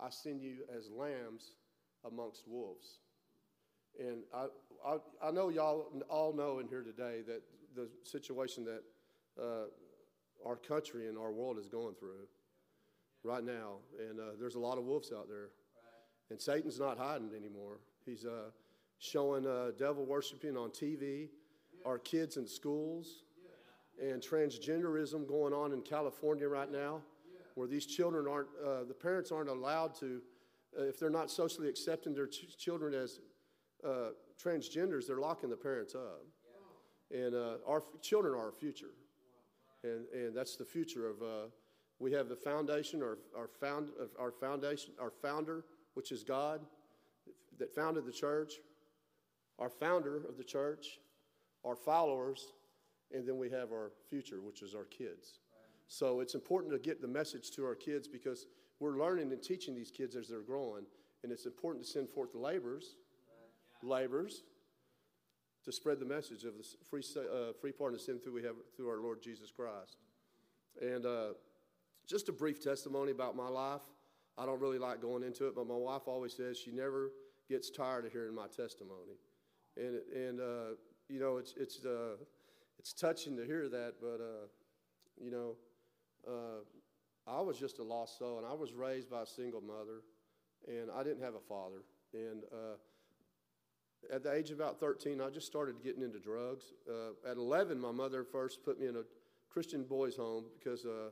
I 0.00 0.10
send 0.10 0.42
you 0.42 0.58
as 0.76 0.90
lambs 0.90 1.52
amongst 2.04 2.48
wolves. 2.48 2.98
And 4.00 4.22
I, 4.34 4.46
I, 4.84 5.28
I 5.28 5.30
know 5.30 5.48
y'all 5.48 5.86
all 6.08 6.32
know 6.32 6.58
in 6.58 6.66
here 6.66 6.82
today 6.82 7.20
that 7.26 7.42
the 7.76 7.88
situation 8.02 8.64
that 8.64 8.82
uh, 9.40 9.66
our 10.46 10.56
country 10.56 11.08
and 11.08 11.16
our 11.16 11.30
world 11.30 11.58
is 11.58 11.68
going 11.68 11.94
through 11.94 12.26
right 13.22 13.44
now. 13.44 13.76
And 13.98 14.18
uh, 14.18 14.32
there's 14.38 14.56
a 14.56 14.60
lot 14.60 14.78
of 14.78 14.84
wolves 14.84 15.12
out 15.16 15.28
there. 15.28 15.50
And 16.30 16.40
Satan's 16.40 16.80
not 16.80 16.98
hiding 16.98 17.30
anymore. 17.36 17.78
He's 18.04 18.24
uh, 18.24 18.50
showing 18.98 19.46
uh, 19.46 19.72
devil 19.78 20.04
worshiping 20.04 20.56
on 20.56 20.70
TV, 20.70 21.28
our 21.84 21.98
kids 21.98 22.36
in 22.36 22.46
schools, 22.46 23.24
and 24.02 24.20
transgenderism 24.20 25.26
going 25.28 25.52
on 25.52 25.72
in 25.72 25.80
California 25.80 26.48
right 26.48 26.70
now, 26.70 27.00
where 27.54 27.68
these 27.68 27.86
children 27.86 28.26
aren't, 28.26 28.48
uh, 28.64 28.84
the 28.84 28.94
parents 28.94 29.30
aren't 29.30 29.48
allowed 29.48 29.94
to, 29.94 30.20
uh, 30.78 30.82
if 30.84 30.98
they're 30.98 31.10
not 31.10 31.30
socially 31.30 31.68
accepting 31.68 32.12
their 32.12 32.26
ch- 32.26 32.56
children 32.58 32.94
as 32.94 33.20
uh, 33.86 34.10
transgenders, 34.42 35.06
they're 35.06 35.20
locking 35.20 35.50
the 35.50 35.56
parents 35.56 35.94
up. 35.94 36.24
And 37.10 37.34
uh, 37.34 37.58
our 37.66 37.78
f- 37.78 38.00
children 38.00 38.34
are 38.34 38.46
our 38.46 38.52
future. 38.52 38.94
And, 39.84 40.06
and 40.12 40.36
that's 40.36 40.56
the 40.56 40.64
future 40.64 41.08
of, 41.08 41.22
uh, 41.22 41.48
we 41.98 42.10
have 42.12 42.28
the 42.28 42.36
foundation, 42.36 43.02
our, 43.02 43.18
our, 43.36 43.48
found, 43.48 43.90
our 44.18 44.32
foundation, 44.32 44.94
our 45.00 45.10
founder, 45.10 45.64
which 45.94 46.10
is 46.10 46.24
God, 46.24 46.60
that 47.58 47.72
founded 47.74 48.06
the 48.06 48.12
church, 48.12 48.54
our 49.58 49.68
founder 49.68 50.16
of 50.28 50.36
the 50.38 50.44
church, 50.44 50.98
our 51.64 51.76
followers, 51.76 52.46
and 53.14 53.26
then 53.26 53.38
we 53.38 53.50
have 53.50 53.72
our 53.72 53.92
future, 54.08 54.40
which 54.40 54.62
is 54.62 54.74
our 54.74 54.84
kids. 54.84 55.38
So 55.88 56.20
it's 56.20 56.34
important 56.34 56.72
to 56.72 56.78
get 56.78 57.00
the 57.00 57.08
message 57.08 57.50
to 57.52 57.64
our 57.64 57.74
kids 57.74 58.08
because 58.08 58.46
we're 58.80 58.98
learning 58.98 59.30
and 59.32 59.42
teaching 59.42 59.74
these 59.74 59.90
kids 59.90 60.16
as 60.16 60.28
they're 60.28 60.40
growing, 60.40 60.84
and 61.22 61.30
it's 61.30 61.46
important 61.46 61.84
to 61.84 61.90
send 61.90 62.08
forth 62.08 62.32
the 62.32 62.38
laborers, 62.38 62.96
laborers, 63.82 64.42
to 65.64 65.72
spread 65.72 66.00
the 66.00 66.06
message 66.06 66.44
of 66.44 66.54
the 66.56 66.64
free, 66.90 67.02
uh, 67.16 67.52
free 67.60 67.72
pardon 67.72 67.96
of 67.96 68.00
sin 68.00 68.18
through 68.18 68.32
we 68.32 68.42
have 68.42 68.56
through 68.76 68.88
our 68.88 69.00
Lord 69.00 69.22
Jesus 69.22 69.52
Christ. 69.52 69.98
And 70.80 71.06
uh, 71.06 71.34
just 72.08 72.28
a 72.28 72.32
brief 72.32 72.62
testimony 72.62 73.12
about 73.12 73.36
my 73.36 73.48
life. 73.48 73.82
I 74.36 74.46
don't 74.46 74.60
really 74.60 74.78
like 74.78 75.00
going 75.00 75.22
into 75.22 75.46
it, 75.46 75.54
but 75.54 75.68
my 75.68 75.76
wife 75.76 76.02
always 76.06 76.34
says 76.34 76.58
she 76.58 76.72
never 76.72 77.10
gets 77.48 77.70
tired 77.70 78.06
of 78.06 78.12
hearing 78.12 78.34
my 78.34 78.46
testimony. 78.46 79.18
And, 79.76 80.00
and 80.14 80.40
uh, 80.40 80.74
you 81.08 81.20
know, 81.20 81.36
it's, 81.36 81.54
it's, 81.56 81.84
uh, 81.84 82.16
it's 82.78 82.92
touching 82.92 83.36
to 83.36 83.44
hear 83.44 83.68
that, 83.68 83.94
but, 84.00 84.20
uh, 84.20 84.46
you 85.20 85.30
know, 85.30 85.56
uh, 86.26 86.62
I 87.26 87.40
was 87.40 87.58
just 87.58 87.78
a 87.78 87.82
lost 87.82 88.18
soul, 88.18 88.38
and 88.38 88.46
I 88.46 88.52
was 88.52 88.72
raised 88.72 89.10
by 89.10 89.22
a 89.22 89.26
single 89.26 89.60
mother, 89.60 90.02
and 90.66 90.90
I 90.90 91.02
didn't 91.02 91.22
have 91.22 91.34
a 91.34 91.40
father. 91.40 91.84
And 92.12 92.42
uh, 92.52 92.76
at 94.12 94.22
the 94.22 94.32
age 94.32 94.50
of 94.50 94.58
about 94.58 94.80
13, 94.80 95.20
I 95.20 95.30
just 95.30 95.46
started 95.46 95.82
getting 95.82 96.02
into 96.02 96.18
drugs. 96.18 96.64
Uh, 96.88 97.30
at 97.30 97.36
11, 97.36 97.78
my 97.78 97.92
mother 97.92 98.24
first 98.24 98.64
put 98.64 98.80
me 98.80 98.86
in 98.86 98.96
a 98.96 99.02
Christian 99.48 99.84
boys' 99.84 100.16
home 100.16 100.44
because 100.58 100.84
uh, 100.84 101.10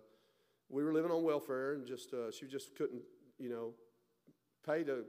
we 0.68 0.82
were 0.82 0.92
living 0.92 1.10
on 1.10 1.22
welfare, 1.22 1.74
and 1.74 1.86
just 1.86 2.12
uh, 2.12 2.30
she 2.30 2.46
just 2.46 2.74
couldn't, 2.74 3.02
you 3.38 3.48
know, 3.48 3.72
pay 4.66 4.82
to 4.84 5.04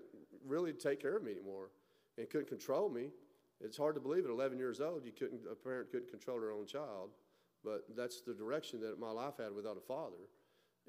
really 0.46 0.74
take 0.74 1.02
care 1.02 1.18
of 1.18 1.24
me 1.24 1.32
anymore, 1.32 1.72
and 2.18 2.30
couldn't 2.30 2.48
control 2.48 2.90
me. 2.90 3.10
It's 3.64 3.78
hard 3.78 3.96
to 3.96 4.02
believe 4.02 4.26
at 4.26 4.32
11 4.32 4.58
years 4.58 4.82
old, 4.82 5.06
you 5.06 5.12
couldn't 5.12 5.42
a 5.50 5.56
parent 5.56 5.92
couldn't 5.92 6.10
control 6.10 6.40
their 6.40 6.52
own 6.52 6.66
child, 6.66 7.12
but 7.64 7.86
that's 7.96 8.22
the 8.22 8.34
direction 8.34 8.80
that 8.82 9.00
my 9.00 9.12
life 9.12 9.36
had 9.38 9.54
without 9.54 9.78
a 9.78 9.82
father. 9.82 10.18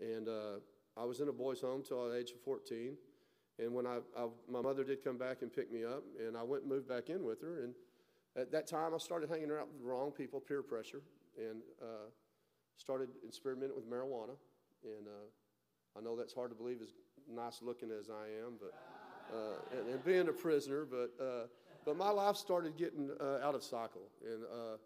And 0.01 0.29
uh, 0.29 0.61
I 0.97 1.05
was 1.05 1.21
in 1.21 1.29
a 1.29 1.33
boys' 1.33 1.61
home 1.61 1.83
till 1.87 2.09
the 2.09 2.17
age 2.17 2.31
of 2.31 2.41
14. 2.41 2.97
And 3.59 3.75
when 3.75 3.87
I, 3.87 3.99
I, 4.17 4.29
my 4.51 4.63
mother 4.63 4.83
did 4.83 5.05
come 5.05 5.19
back 5.19 5.43
and 5.43 5.53
pick 5.53 5.71
me 5.71 5.85
up, 5.85 6.03
and 6.19 6.37
I 6.37 6.43
went 6.43 6.63
and 6.63 6.73
moved 6.73 6.89
back 6.89 7.11
in 7.11 7.23
with 7.23 7.43
her. 7.43 7.63
And 7.63 7.75
at 8.37 8.51
that 8.53 8.67
time, 8.67 8.95
I 8.95 8.99
started 8.99 9.29
hanging 9.29 9.51
around 9.51 9.69
with 9.69 9.79
the 9.81 9.87
wrong 9.87 10.11
people, 10.11 10.41
peer 10.41 10.63
pressure, 10.63 11.03
and 11.37 11.61
uh, 11.81 12.09
started 12.77 13.11
experimenting 13.27 13.77
with 13.77 13.89
marijuana. 13.89 14.37
And 14.85 15.07
uh, 15.07 15.99
I 15.99 16.03
know 16.03 16.17
that's 16.17 16.33
hard 16.33 16.51
to 16.51 16.57
believe, 16.57 16.81
as 16.83 16.95
nice 17.31 17.61
looking 17.63 17.91
as 17.91 18.09
I 18.09 18.45
am, 18.45 18.55
but 18.59 18.73
uh, 19.33 19.79
and, 19.79 19.89
and, 19.89 20.05
being 20.05 20.29
a 20.29 20.33
prisoner. 20.33 20.87
But 20.91 21.13
uh, 21.23 21.47
but 21.85 21.97
my 21.97 22.11
life 22.11 22.37
started 22.37 22.77
getting 22.77 23.11
uh, 23.21 23.47
out 23.47 23.55
of 23.55 23.63
cycle, 23.63 24.09
and 24.25 24.45
uh, 24.45 24.77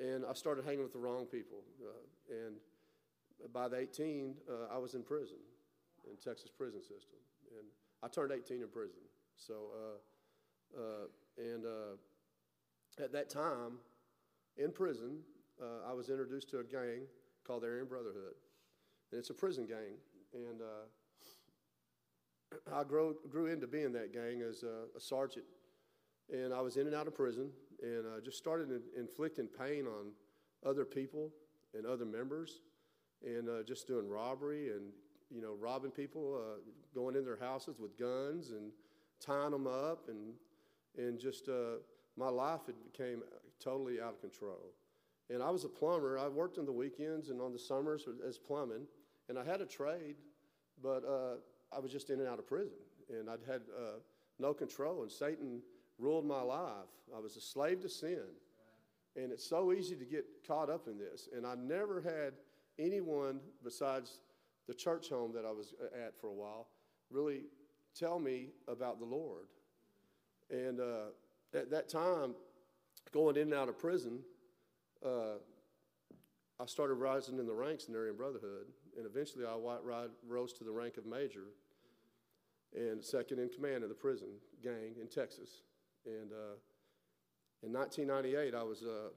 and 0.00 0.24
I 0.24 0.32
started 0.32 0.64
hanging 0.64 0.82
with 0.82 0.92
the 0.92 0.98
wrong 0.98 1.26
people. 1.26 1.58
Uh, 1.80 2.46
and 2.46 2.56
by 3.52 3.68
the 3.68 3.78
18, 3.78 4.34
uh, 4.48 4.74
I 4.74 4.78
was 4.78 4.94
in 4.94 5.02
prison, 5.02 5.36
in 6.08 6.16
Texas 6.16 6.50
prison 6.50 6.80
system, 6.80 7.18
and 7.58 7.66
I 8.02 8.08
turned 8.08 8.32
18 8.32 8.62
in 8.62 8.68
prison. 8.68 9.02
So 9.36 9.54
and 11.38 11.64
at 13.02 13.12
that 13.12 13.30
time, 13.30 13.78
in 14.56 14.70
prison, 14.70 15.18
I 15.88 15.92
was 15.92 16.08
introduced 16.08 16.50
to 16.50 16.60
a 16.60 16.64
gang 16.64 17.06
called 17.44 17.62
the 17.62 17.68
Aryan 17.68 17.86
Brotherhood, 17.86 18.34
and 19.10 19.18
it's 19.18 19.30
a 19.30 19.34
prison 19.34 19.66
gang 19.66 19.98
and 20.34 20.60
I 22.72 22.84
grew, 22.84 23.16
grew 23.28 23.46
into 23.46 23.66
being 23.66 23.92
that 23.92 24.12
gang 24.12 24.42
as 24.42 24.62
a, 24.62 24.84
a, 24.96 25.00
sergeant. 25.00 25.44
And 26.30 26.52
I 26.52 26.60
was 26.60 26.76
in 26.76 26.86
and 26.86 26.94
out 26.94 27.06
of 27.06 27.14
prison 27.14 27.50
and 27.82 28.06
uh, 28.06 28.20
just 28.24 28.38
started 28.38 28.70
in, 28.70 28.82
inflicting 28.98 29.46
pain 29.46 29.86
on 29.86 30.12
other 30.64 30.84
people 30.84 31.30
and 31.74 31.86
other 31.86 32.04
members 32.04 32.60
and 33.24 33.48
uh, 33.48 33.62
just 33.62 33.86
doing 33.86 34.08
robbery 34.08 34.70
and, 34.70 34.92
you 35.30 35.40
know, 35.40 35.54
robbing 35.60 35.90
people, 35.90 36.40
uh, 36.40 36.60
going 36.94 37.16
in 37.16 37.24
their 37.24 37.38
houses 37.38 37.78
with 37.78 37.98
guns 37.98 38.50
and 38.50 38.72
tying 39.20 39.52
them 39.52 39.66
up. 39.66 40.08
And, 40.08 40.34
and 40.96 41.18
just 41.18 41.48
uh, 41.48 41.78
my 42.16 42.28
life 42.28 42.60
had 42.66 42.76
became 42.92 43.22
totally 43.62 44.00
out 44.00 44.14
of 44.14 44.20
control. 44.20 44.72
And 45.30 45.42
I 45.42 45.50
was 45.50 45.64
a 45.64 45.68
plumber. 45.68 46.18
I 46.18 46.28
worked 46.28 46.58
on 46.58 46.66
the 46.66 46.72
weekends 46.72 47.30
and 47.30 47.40
on 47.40 47.52
the 47.52 47.58
summers 47.58 48.06
as 48.26 48.38
plumbing. 48.38 48.86
And 49.28 49.38
I 49.38 49.44
had 49.44 49.60
a 49.60 49.66
trade, 49.66 50.16
but 50.82 51.04
uh, 51.04 51.36
I 51.74 51.78
was 51.78 51.90
just 51.90 52.10
in 52.10 52.18
and 52.20 52.28
out 52.28 52.38
of 52.38 52.46
prison. 52.46 52.76
And 53.08 53.30
I'd 53.30 53.40
had 53.46 53.62
uh, 53.76 53.98
no 54.38 54.52
control, 54.52 55.02
and 55.02 55.10
Satan 55.10 55.60
ruled 55.98 56.24
my 56.24 56.42
life. 56.42 56.88
I 57.14 57.20
was 57.20 57.36
a 57.36 57.40
slave 57.40 57.80
to 57.80 57.88
sin. 57.88 58.24
And 59.14 59.30
it's 59.30 59.46
so 59.46 59.72
easy 59.72 59.94
to 59.96 60.04
get 60.04 60.24
caught 60.46 60.70
up 60.70 60.88
in 60.88 60.98
this. 60.98 61.28
And 61.34 61.46
I 61.46 61.54
never 61.54 62.00
had 62.00 62.32
anyone 62.78 63.40
besides 63.62 64.20
the 64.66 64.74
church 64.74 65.08
home 65.10 65.32
that 65.34 65.44
I 65.44 65.50
was 65.50 65.74
uh, 65.80 66.06
at 66.06 66.18
for 66.18 66.28
a 66.28 66.32
while 66.32 66.68
really 67.10 67.42
tell 67.94 68.18
me 68.18 68.48
about 68.68 68.98
the 68.98 69.04
Lord. 69.04 69.46
And 70.50 70.80
uh, 70.80 71.10
at 71.52 71.70
that 71.70 71.90
time, 71.90 72.34
going 73.12 73.36
in 73.36 73.42
and 73.42 73.54
out 73.54 73.68
of 73.68 73.78
prison, 73.78 74.20
uh, 75.04 75.36
I 76.58 76.66
started 76.66 76.94
rising 76.94 77.38
in 77.38 77.46
the 77.46 77.52
ranks 77.52 77.86
in 77.86 77.92
the 77.92 77.98
Aryan 77.98 78.16
Brotherhood 78.16 78.66
and 78.96 79.06
eventually 79.06 79.44
I 79.44 79.56
rose 80.26 80.52
to 80.54 80.64
the 80.64 80.70
rank 80.70 80.96
of 80.96 81.06
major 81.06 81.46
and 82.74 83.04
second 83.04 83.38
in 83.38 83.48
command 83.48 83.82
of 83.82 83.88
the 83.88 83.94
prison 83.94 84.28
gang 84.62 84.94
in 85.00 85.08
Texas. 85.08 85.62
And 86.06 86.32
uh, 86.32 86.56
in 87.62 87.72
1998, 87.72 88.54
I 88.54 88.62
was 88.62 88.82
uh, 88.82 89.10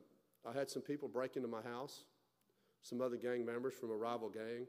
I 0.48 0.58
had 0.58 0.70
some 0.70 0.82
people 0.82 1.08
break 1.08 1.36
into 1.36 1.48
my 1.48 1.62
house, 1.62 2.04
some 2.82 3.02
other 3.02 3.18
gang 3.18 3.46
members 3.46 3.74
from 3.74 3.92
a 3.92 3.96
rival 3.96 4.30
gang, 4.30 4.68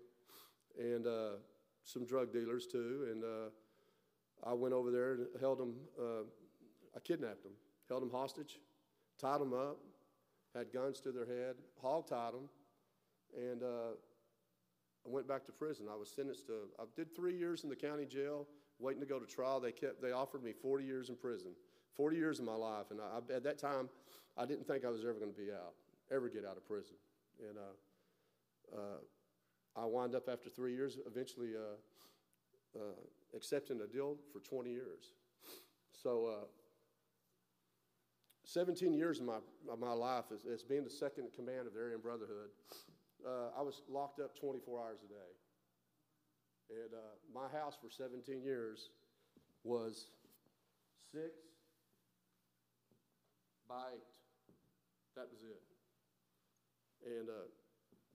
and 0.79 1.07
uh, 1.07 1.37
some 1.85 2.07
drug 2.07 2.33
dealers 2.33 2.67
too. 2.67 3.09
And 3.11 3.25
uh, 3.25 4.49
I 4.49 4.55
went 4.55 4.75
over 4.75 4.91
there 4.91 5.13
and 5.13 5.27
held 5.41 5.59
them. 5.59 5.75
Uh, 6.01 6.25
I 6.97 7.01
kidnapped 7.01 7.43
them, 7.43 7.53
held 7.89 8.03
them 8.03 8.11
hostage, 8.11 8.59
tied 9.21 9.41
them 9.41 9.53
up, 9.53 9.77
had 10.55 10.73
guns 10.73 11.01
to 11.01 11.13
their 11.13 11.27
head, 11.27 11.57
hog 11.83 12.09
tied 12.09 12.33
them, 12.33 12.49
and 13.37 13.63
uh, 13.63 13.93
I 15.07 15.09
went 15.09 15.29
back 15.29 15.45
to 15.47 15.53
prison. 15.53 15.87
I 15.93 15.97
was 15.97 16.11
sentenced 16.11 16.47
to, 16.47 16.69
I 16.79 16.85
did 16.97 17.15
three 17.15 17.37
years 17.37 17.65
in 17.65 17.71
the 17.71 17.77
county 17.77 18.07
jail, 18.07 18.47
waiting 18.79 19.01
to 19.01 19.07
go 19.07 19.19
to 19.19 19.27
trial. 19.27 19.61
They 19.61 19.73
kept, 19.73 20.03
they 20.03 20.13
offered 20.13 20.43
me 20.43 20.53
40 20.53 20.85
years 20.85 21.09
in 21.11 21.17
prison, 21.17 21.53
40 21.97 22.17
years 22.17 22.39
of 22.39 22.45
my 22.45 22.55
life. 22.55 22.87
And 22.91 23.01
I, 23.01 23.35
at 23.35 23.43
that 23.45 23.59
time, 23.59 23.89
I 24.37 24.45
didn't 24.45 24.67
think 24.67 24.85
I 24.85 24.91
was 24.91 25.03
ever 25.03 25.15
going 25.15 25.33
to 25.33 25.39
be 25.39 25.51
out, 25.51 25.75
ever 26.13 26.29
get 26.29 26.45
out 26.45 26.57
of 26.57 26.67
prison. 26.67 26.97
And 27.41 27.59
uh, 27.59 28.77
uh, 28.77 29.83
I 29.83 29.87
wound 29.87 30.15
up 30.15 30.29
after 30.29 30.49
three 30.49 30.75
years, 30.75 30.99
eventually 31.07 31.51
uh, 31.57 32.79
uh 32.79 32.83
accepting 33.35 33.81
a 33.81 33.87
deal 33.87 34.17
for 34.33 34.41
20 34.41 34.71
years. 34.71 35.13
So, 36.03 36.27
uh, 36.27 36.47
17 38.45 38.95
years 38.95 39.19
of 39.19 39.27
my, 39.27 39.39
of 39.71 39.81
my 39.81 39.93
life 39.93 40.27
as, 40.33 40.47
as 40.47 40.63
being 40.63 40.85
the 40.85 40.91
second 40.91 41.25
in 41.25 41.31
command 41.33 41.67
of 41.67 41.75
the 41.75 41.81
Aryan 41.81 42.01
Brotherhood 42.01 42.51
uh, 43.27 43.51
I 43.59 43.63
was 43.63 43.83
locked 43.89 44.21
up 44.21 44.39
24 44.39 44.81
hours 44.81 44.99
a 45.05 45.09
day. 45.09 46.83
And 46.83 46.91
my 47.33 47.49
house 47.57 47.77
for 47.81 47.91
17 47.91 48.43
years 48.43 48.91
was 49.65 50.07
six 51.13 51.46
by 53.69 53.83
eight. 53.95 54.03
That 55.17 55.29
was 55.31 55.43
it. 55.43 55.63
And 57.07 57.29
uh, 57.29 57.49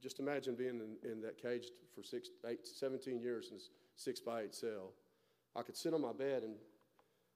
just 0.02 0.20
imagine 0.20 0.56
being 0.56 0.82
in, 1.04 1.10
in, 1.10 1.22
that 1.22 1.41
cage 1.41 1.68
for 1.95 2.04
six, 2.04 2.30
eight, 2.47 2.68
17 2.68 3.20
years 3.20 3.49
in 3.52 3.58
a 3.58 3.60
six 3.95 4.20
by 4.20 4.43
eight 4.43 4.56
cell. 4.56 4.93
I 5.56 5.62
could 5.62 5.78
sit 5.78 5.93
on 5.93 6.02
my 6.02 6.14
bed 6.14 6.43
and 6.43 6.56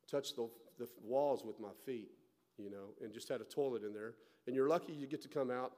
touch 0.09 0.35
the, 0.35 0.49
the 0.77 0.87
walls 1.03 1.43
with 1.45 1.59
my 1.59 1.71
feet, 1.85 2.11
you 2.57 2.69
know, 2.69 2.93
and 3.03 3.13
just 3.13 3.29
had 3.29 3.41
a 3.41 3.45
toilet 3.45 3.83
in 3.83 3.93
there. 3.93 4.13
And 4.47 4.55
you're 4.55 4.69
lucky 4.69 4.93
you 4.93 5.07
get 5.07 5.21
to 5.23 5.27
come 5.27 5.51
out 5.51 5.73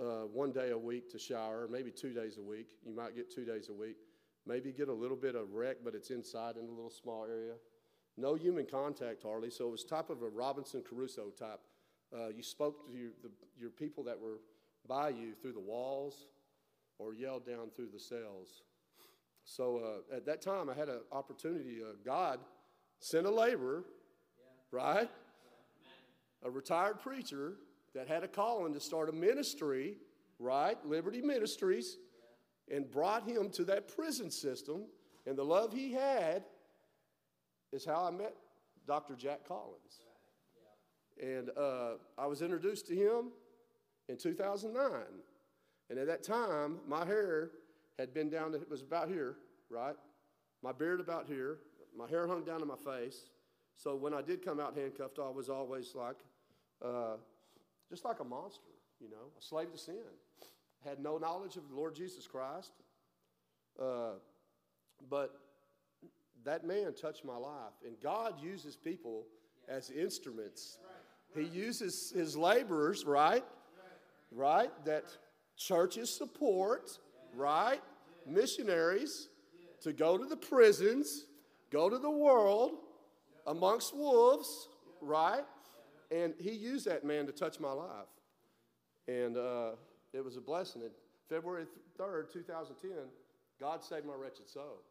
uh, 0.00 0.26
one 0.32 0.52
day 0.52 0.70
a 0.70 0.78
week 0.78 1.10
to 1.12 1.18
shower, 1.18 1.68
maybe 1.70 1.90
two 1.90 2.12
days 2.12 2.38
a 2.38 2.42
week. 2.42 2.68
You 2.84 2.94
might 2.94 3.14
get 3.14 3.30
two 3.30 3.44
days 3.44 3.68
a 3.68 3.74
week. 3.74 3.96
Maybe 4.46 4.72
get 4.72 4.88
a 4.88 4.92
little 4.92 5.16
bit 5.16 5.34
of 5.34 5.52
rec, 5.52 5.76
but 5.84 5.94
it's 5.94 6.10
inside 6.10 6.56
in 6.56 6.66
a 6.66 6.70
little 6.70 6.90
small 6.90 7.26
area. 7.26 7.54
No 8.16 8.34
human 8.34 8.66
contact 8.66 9.22
hardly, 9.22 9.50
so 9.50 9.68
it 9.68 9.70
was 9.70 9.84
type 9.84 10.10
of 10.10 10.22
a 10.22 10.28
Robinson 10.28 10.82
Crusoe 10.82 11.30
type. 11.38 11.60
Uh, 12.14 12.28
you 12.28 12.42
spoke 12.42 12.86
to 12.86 12.92
your, 12.92 13.10
the, 13.22 13.30
your 13.58 13.70
people 13.70 14.04
that 14.04 14.18
were 14.18 14.40
by 14.86 15.08
you 15.08 15.32
through 15.40 15.52
the 15.52 15.60
walls 15.60 16.26
or 16.98 17.14
yelled 17.14 17.46
down 17.46 17.70
through 17.74 17.88
the 17.92 17.98
cells. 17.98 18.62
So 19.44 20.02
uh, 20.12 20.16
at 20.16 20.26
that 20.26 20.42
time, 20.42 20.68
I 20.68 20.74
had 20.74 20.88
an 20.88 21.00
opportunity. 21.10 21.78
Uh, 21.82 21.94
God 22.04 22.38
sent 23.00 23.26
a 23.26 23.30
laborer, 23.30 23.84
yeah. 24.38 24.78
right? 24.78 25.10
A 26.44 26.50
retired 26.50 27.00
preacher 27.00 27.54
that 27.94 28.08
had 28.08 28.24
a 28.24 28.28
calling 28.28 28.72
to 28.74 28.80
start 28.80 29.08
a 29.08 29.12
ministry, 29.12 29.96
right? 30.38 30.76
Liberty 30.84 31.22
Ministries, 31.22 31.96
and 32.70 32.90
brought 32.90 33.26
him 33.28 33.50
to 33.50 33.64
that 33.64 33.88
prison 33.88 34.30
system. 34.30 34.84
And 35.26 35.36
the 35.36 35.44
love 35.44 35.72
he 35.72 35.92
had 35.92 36.44
is 37.72 37.84
how 37.84 38.04
I 38.04 38.10
met 38.10 38.34
Dr. 38.86 39.14
Jack 39.14 39.46
Collins. 39.46 40.00
And 41.20 41.50
uh, 41.56 41.94
I 42.18 42.26
was 42.26 42.42
introduced 42.42 42.86
to 42.88 42.94
him 42.94 43.32
in 44.08 44.16
2009. 44.16 44.90
And 45.90 45.98
at 45.98 46.06
that 46.06 46.22
time, 46.22 46.78
my 46.86 47.04
hair 47.04 47.50
had 47.98 48.14
been 48.14 48.30
down 48.30 48.52
to, 48.52 48.58
it 48.58 48.70
was 48.70 48.82
about 48.82 49.08
here, 49.08 49.36
right? 49.70 49.94
My 50.62 50.72
beard 50.72 51.00
about 51.00 51.26
here. 51.26 51.58
My 51.96 52.08
hair 52.08 52.26
hung 52.26 52.44
down 52.44 52.60
to 52.60 52.66
my 52.66 52.76
face. 52.76 53.28
So 53.76 53.96
when 53.96 54.14
I 54.14 54.22
did 54.22 54.44
come 54.44 54.60
out 54.60 54.76
handcuffed, 54.76 55.18
I 55.18 55.28
was 55.28 55.48
always 55.48 55.94
like, 55.94 56.16
uh, 56.82 57.16
just 57.90 58.04
like 58.04 58.20
a 58.20 58.24
monster, 58.24 58.70
you 59.00 59.10
know, 59.10 59.30
a 59.38 59.42
slave 59.42 59.70
to 59.72 59.78
sin. 59.78 59.96
Had 60.84 61.00
no 61.00 61.18
knowledge 61.18 61.56
of 61.56 61.68
the 61.68 61.74
Lord 61.74 61.94
Jesus 61.94 62.26
Christ. 62.26 62.72
Uh, 63.80 64.12
but 65.10 65.38
that 66.44 66.64
man 66.64 66.94
touched 66.94 67.24
my 67.24 67.36
life. 67.36 67.72
And 67.86 67.94
God 68.02 68.34
uses 68.40 68.76
people 68.76 69.26
as 69.68 69.90
instruments. 69.90 70.78
He 71.34 71.42
uses 71.42 72.12
his 72.14 72.36
laborers, 72.36 73.04
right? 73.04 73.44
Right? 74.30 74.70
That 74.84 75.04
churches 75.56 76.10
support, 76.10 76.98
right? 77.34 77.80
Missionaries 78.26 79.28
to 79.82 79.92
go 79.92 80.16
to 80.16 80.24
the 80.24 80.36
prisons, 80.36 81.26
go 81.70 81.88
to 81.88 81.98
the 81.98 82.10
world 82.10 82.72
amongst 83.46 83.96
wolves, 83.96 84.68
right? 85.00 85.44
And 86.10 86.34
he 86.38 86.52
used 86.52 86.86
that 86.86 87.04
man 87.04 87.26
to 87.26 87.32
touch 87.32 87.58
my 87.58 87.72
life. 87.72 88.06
And 89.08 89.36
uh, 89.36 89.72
it 90.12 90.24
was 90.24 90.36
a 90.36 90.40
blessing. 90.40 90.82
And 90.82 90.90
February 91.28 91.64
3rd, 91.98 92.32
2010, 92.32 92.90
God 93.58 93.82
saved 93.82 94.06
my 94.06 94.14
wretched 94.14 94.48
soul. 94.48 94.82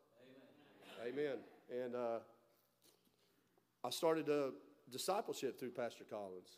Amen. 1.08 1.38
And 1.72 1.96
uh, 1.96 2.20
I 3.84 3.90
started 3.90 4.30
a 4.30 4.52
discipleship 4.92 5.60
through 5.60 5.72
Pastor 5.72 6.04
Collins. 6.04 6.58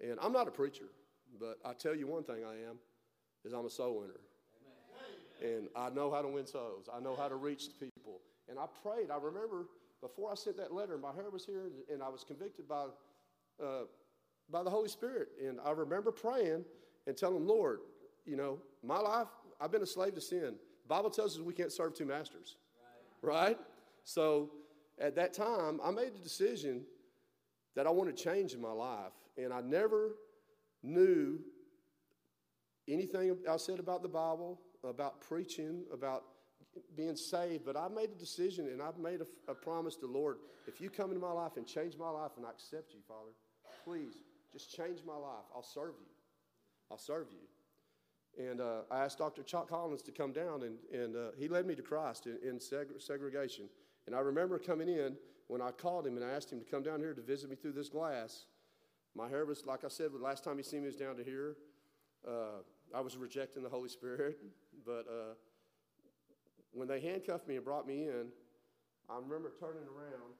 And 0.00 0.18
I'm 0.20 0.32
not 0.32 0.48
a 0.48 0.50
preacher, 0.50 0.86
but 1.38 1.58
I 1.64 1.74
tell 1.74 1.94
you 1.94 2.06
one 2.06 2.24
thing 2.24 2.42
I 2.44 2.54
am, 2.68 2.78
is 3.44 3.52
I'm 3.52 3.66
a 3.66 3.70
soul 3.70 4.00
winner. 4.00 4.20
And 5.42 5.68
I 5.76 5.88
know 5.90 6.10
how 6.10 6.20
to 6.20 6.28
win 6.28 6.46
souls. 6.46 6.88
I 6.92 7.00
know 7.00 7.14
how 7.14 7.28
to 7.28 7.36
reach 7.36 7.68
the 7.68 7.74
people. 7.74 8.20
And 8.48 8.58
I 8.58 8.64
prayed. 8.82 9.10
I 9.10 9.16
remember 9.16 9.66
before 10.00 10.32
I 10.32 10.34
sent 10.34 10.56
that 10.56 10.72
letter, 10.74 10.98
my 10.98 11.12
hair 11.12 11.30
was 11.30 11.44
here, 11.44 11.70
and 11.92 12.02
I 12.02 12.08
was 12.08 12.24
convicted 12.24 12.68
by 12.68 12.86
uh, 13.62 13.84
by 14.50 14.62
the 14.62 14.70
Holy 14.70 14.88
Spirit. 14.88 15.28
And 15.46 15.58
I 15.64 15.70
remember 15.70 16.10
praying 16.10 16.64
and 17.06 17.16
telling 17.16 17.46
Lord, 17.46 17.80
you 18.26 18.36
know, 18.36 18.58
my 18.82 18.98
life, 18.98 19.28
I've 19.60 19.70
been 19.70 19.82
a 19.82 19.86
slave 19.86 20.14
to 20.14 20.20
sin. 20.20 20.56
Bible 20.88 21.10
tells 21.10 21.36
us 21.36 21.42
we 21.42 21.54
can't 21.54 21.72
serve 21.72 21.94
two 21.94 22.06
masters, 22.06 22.56
right? 23.22 23.58
So 24.04 24.50
at 24.98 25.14
that 25.16 25.32
time, 25.32 25.80
I 25.82 25.90
made 25.90 26.14
the 26.14 26.22
decision 26.22 26.82
that 27.76 27.86
I 27.86 27.90
wanted 27.90 28.16
to 28.16 28.22
change 28.22 28.52
in 28.52 28.60
my 28.60 28.72
life, 28.72 29.12
and 29.36 29.52
I 29.52 29.60
never 29.60 30.16
knew 30.82 31.38
anything 32.88 33.36
I 33.48 33.56
said 33.56 33.78
about 33.78 34.02
the 34.02 34.08
Bible, 34.08 34.60
about 34.82 35.20
preaching, 35.20 35.84
about 35.92 36.24
being 36.96 37.16
saved, 37.16 37.64
but 37.64 37.76
I 37.76 37.88
made 37.88 38.10
a 38.10 38.18
decision 38.18 38.68
and 38.68 38.80
I've 38.80 38.98
made 38.98 39.20
a, 39.20 39.50
a 39.50 39.54
promise 39.54 39.96
to 39.96 40.06
Lord. 40.06 40.38
If 40.66 40.80
you 40.80 40.88
come 40.88 41.10
into 41.10 41.20
my 41.20 41.32
life 41.32 41.56
and 41.56 41.66
change 41.66 41.96
my 41.98 42.10
life 42.10 42.32
and 42.36 42.46
I 42.46 42.50
accept 42.50 42.92
you, 42.92 43.00
Father, 43.08 43.30
please 43.84 44.22
just 44.52 44.74
change 44.74 45.00
my 45.06 45.16
life. 45.16 45.44
I'll 45.54 45.62
serve 45.62 45.94
you. 45.98 46.06
I'll 46.90 46.98
serve 46.98 47.26
you. 47.30 47.38
And 48.38 48.60
uh, 48.60 48.82
I 48.90 49.04
asked 49.04 49.18
Dr. 49.18 49.42
Jack 49.42 49.68
Collins 49.68 50.02
to 50.02 50.12
come 50.12 50.32
down, 50.32 50.62
and, 50.62 50.78
and 50.92 51.16
uh, 51.16 51.30
he 51.36 51.48
led 51.48 51.66
me 51.66 51.74
to 51.74 51.82
Christ 51.82 52.26
in, 52.26 52.38
in 52.46 52.58
seg- 52.58 53.00
segregation. 53.02 53.68
And 54.06 54.14
I 54.14 54.20
remember 54.20 54.58
coming 54.58 54.88
in 54.88 55.16
when 55.48 55.60
I 55.60 55.72
called 55.72 56.06
him 56.06 56.16
and 56.16 56.24
I 56.24 56.30
asked 56.30 56.52
him 56.52 56.60
to 56.60 56.64
come 56.64 56.82
down 56.82 57.00
here 57.00 57.12
to 57.12 57.20
visit 57.20 57.50
me 57.50 57.56
through 57.56 57.72
this 57.72 57.88
glass. 57.88 58.44
My 59.16 59.28
hair 59.28 59.44
was, 59.44 59.66
like 59.66 59.84
I 59.84 59.88
said, 59.88 60.12
the 60.12 60.18
last 60.18 60.44
time 60.44 60.56
he 60.56 60.62
seen 60.62 60.82
me 60.82 60.86
was 60.86 60.96
down 60.96 61.16
to 61.16 61.24
here. 61.24 61.56
Uh, 62.26 62.62
I 62.94 63.00
was 63.00 63.16
rejecting 63.16 63.62
the 63.62 63.68
Holy 63.68 63.88
Spirit, 63.88 64.38
but 64.86 65.06
uh, 65.10 65.34
when 66.72 66.86
they 66.86 67.00
handcuffed 67.00 67.48
me 67.48 67.56
and 67.56 67.64
brought 67.64 67.86
me 67.86 68.04
in, 68.04 68.28
I 69.08 69.16
remember 69.16 69.52
turning 69.58 69.82
around 69.82 70.34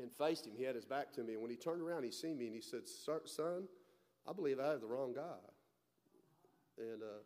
and 0.00 0.10
faced 0.12 0.46
him. 0.46 0.54
He 0.56 0.64
had 0.64 0.74
his 0.74 0.84
back 0.84 1.12
to 1.12 1.22
me. 1.22 1.34
And 1.34 1.42
when 1.42 1.50
he 1.50 1.56
turned 1.56 1.80
around, 1.80 2.02
he 2.02 2.10
seen 2.10 2.36
me 2.36 2.46
and 2.46 2.54
he 2.54 2.60
said, 2.60 2.82
Son, 2.88 3.68
I 4.28 4.32
believe 4.32 4.58
I 4.58 4.68
have 4.70 4.80
the 4.80 4.86
wrong 4.86 5.12
guy. 5.14 5.38
And 6.78 7.02
uh, 7.02 7.22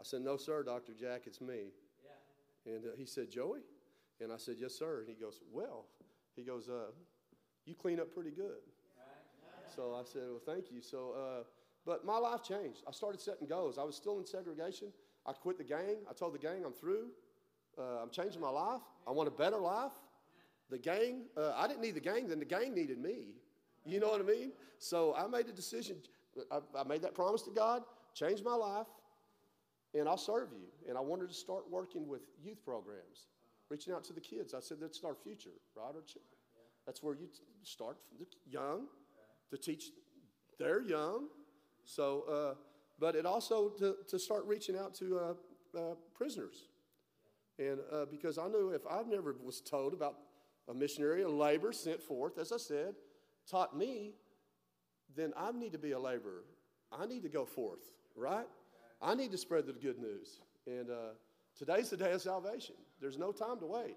I 0.00 0.04
said, 0.04 0.22
No, 0.22 0.36
sir, 0.36 0.62
Dr. 0.62 0.92
Jack, 0.98 1.22
it's 1.26 1.40
me. 1.40 1.72
Yeah. 2.04 2.74
And 2.74 2.84
uh, 2.86 2.88
he 2.96 3.04
said, 3.04 3.30
Joey? 3.30 3.60
And 4.20 4.32
I 4.32 4.36
said, 4.36 4.56
Yes, 4.58 4.74
sir. 4.74 5.00
And 5.00 5.08
he 5.08 5.14
goes, 5.14 5.40
Well, 5.52 5.86
he 6.36 6.42
goes, 6.42 6.68
uh, 6.68 6.90
You 7.64 7.74
clean 7.74 8.00
up 8.00 8.12
pretty 8.14 8.30
good. 8.30 8.62
So 9.74 9.94
I 9.98 10.04
said, 10.04 10.22
Well, 10.28 10.42
thank 10.44 10.70
you. 10.70 10.80
So, 10.80 11.14
uh, 11.16 11.44
but 11.84 12.04
my 12.04 12.18
life 12.18 12.42
changed. 12.42 12.82
I 12.86 12.92
started 12.92 13.20
setting 13.20 13.48
goals. 13.48 13.78
I 13.78 13.82
was 13.84 13.96
still 13.96 14.18
in 14.18 14.26
segregation. 14.26 14.88
I 15.26 15.32
quit 15.32 15.58
the 15.58 15.64
gang. 15.64 15.96
I 16.08 16.12
told 16.12 16.34
the 16.34 16.38
gang 16.38 16.64
I'm 16.64 16.72
through. 16.72 17.08
Uh, 17.78 18.02
I'm 18.02 18.10
changing 18.10 18.40
my 18.40 18.50
life. 18.50 18.82
I 19.06 19.10
want 19.10 19.28
a 19.28 19.32
better 19.32 19.56
life. 19.56 19.92
The 20.70 20.78
gang, 20.78 21.24
uh, 21.36 21.52
I 21.56 21.66
didn't 21.66 21.82
need 21.82 21.94
the 21.94 22.00
gang, 22.00 22.28
then 22.28 22.38
the 22.38 22.44
gang 22.44 22.74
needed 22.74 22.98
me. 22.98 23.34
You 23.84 24.00
know 24.00 24.08
what 24.08 24.20
I 24.20 24.24
mean? 24.24 24.52
So 24.78 25.14
I 25.14 25.26
made 25.26 25.46
a 25.48 25.52
decision. 25.52 25.96
I, 26.50 26.60
I 26.78 26.84
made 26.84 27.02
that 27.02 27.14
promise 27.14 27.42
to 27.42 27.50
God, 27.50 27.82
change 28.14 28.42
my 28.42 28.54
life, 28.54 28.86
and 29.94 30.08
I'll 30.08 30.16
serve 30.16 30.48
you. 30.52 30.68
And 30.88 30.96
I 30.96 31.00
wanted 31.00 31.28
to 31.28 31.34
start 31.34 31.70
working 31.70 32.06
with 32.06 32.22
youth 32.42 32.64
programs, 32.64 33.28
reaching 33.68 33.92
out 33.92 34.04
to 34.04 34.12
the 34.12 34.20
kids. 34.20 34.54
I 34.54 34.60
said, 34.60 34.78
that's 34.80 35.02
our 35.04 35.14
future, 35.14 35.50
right? 35.76 35.94
That's 36.86 37.02
where 37.02 37.14
you 37.14 37.28
start 37.62 37.98
from 38.08 38.18
the 38.18 38.26
young 38.50 38.86
to 39.50 39.56
teach. 39.56 39.90
They're 40.58 40.82
young. 40.82 41.28
So, 41.84 42.24
uh, 42.30 42.54
but 42.98 43.16
it 43.16 43.26
also 43.26 43.70
to, 43.70 43.96
to 44.08 44.18
start 44.18 44.44
reaching 44.46 44.76
out 44.76 44.94
to 44.94 45.18
uh, 45.18 45.78
uh, 45.78 45.94
prisoners 46.14 46.68
and 47.58 47.78
uh, 47.92 48.06
because 48.10 48.38
I 48.38 48.48
knew 48.48 48.70
if 48.70 48.82
I 48.88 49.02
never 49.02 49.36
was 49.42 49.60
told 49.60 49.92
about 49.92 50.16
a 50.68 50.74
missionary, 50.74 51.22
a 51.22 51.28
labor 51.28 51.72
sent 51.72 52.00
forth, 52.00 52.38
as 52.38 52.52
I 52.52 52.56
said, 52.56 52.94
taught 53.50 53.76
me, 53.76 54.12
then 55.14 55.32
I 55.36 55.52
need 55.52 55.72
to 55.72 55.78
be 55.78 55.92
a 55.92 55.98
laborer. 55.98 56.44
I 56.90 57.06
need 57.06 57.22
to 57.22 57.28
go 57.28 57.44
forth, 57.44 57.80
right? 58.16 58.46
I 59.00 59.14
need 59.14 59.30
to 59.32 59.38
spread 59.38 59.66
the 59.66 59.72
good 59.72 59.98
news. 59.98 60.40
And 60.66 60.90
uh, 60.90 61.14
today's 61.58 61.90
the 61.90 61.96
day 61.96 62.12
of 62.12 62.22
salvation. 62.22 62.76
There's 63.00 63.18
no 63.18 63.32
time 63.32 63.58
to 63.60 63.66
wait, 63.66 63.96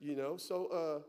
you 0.00 0.14
know. 0.14 0.36
So 0.36 1.04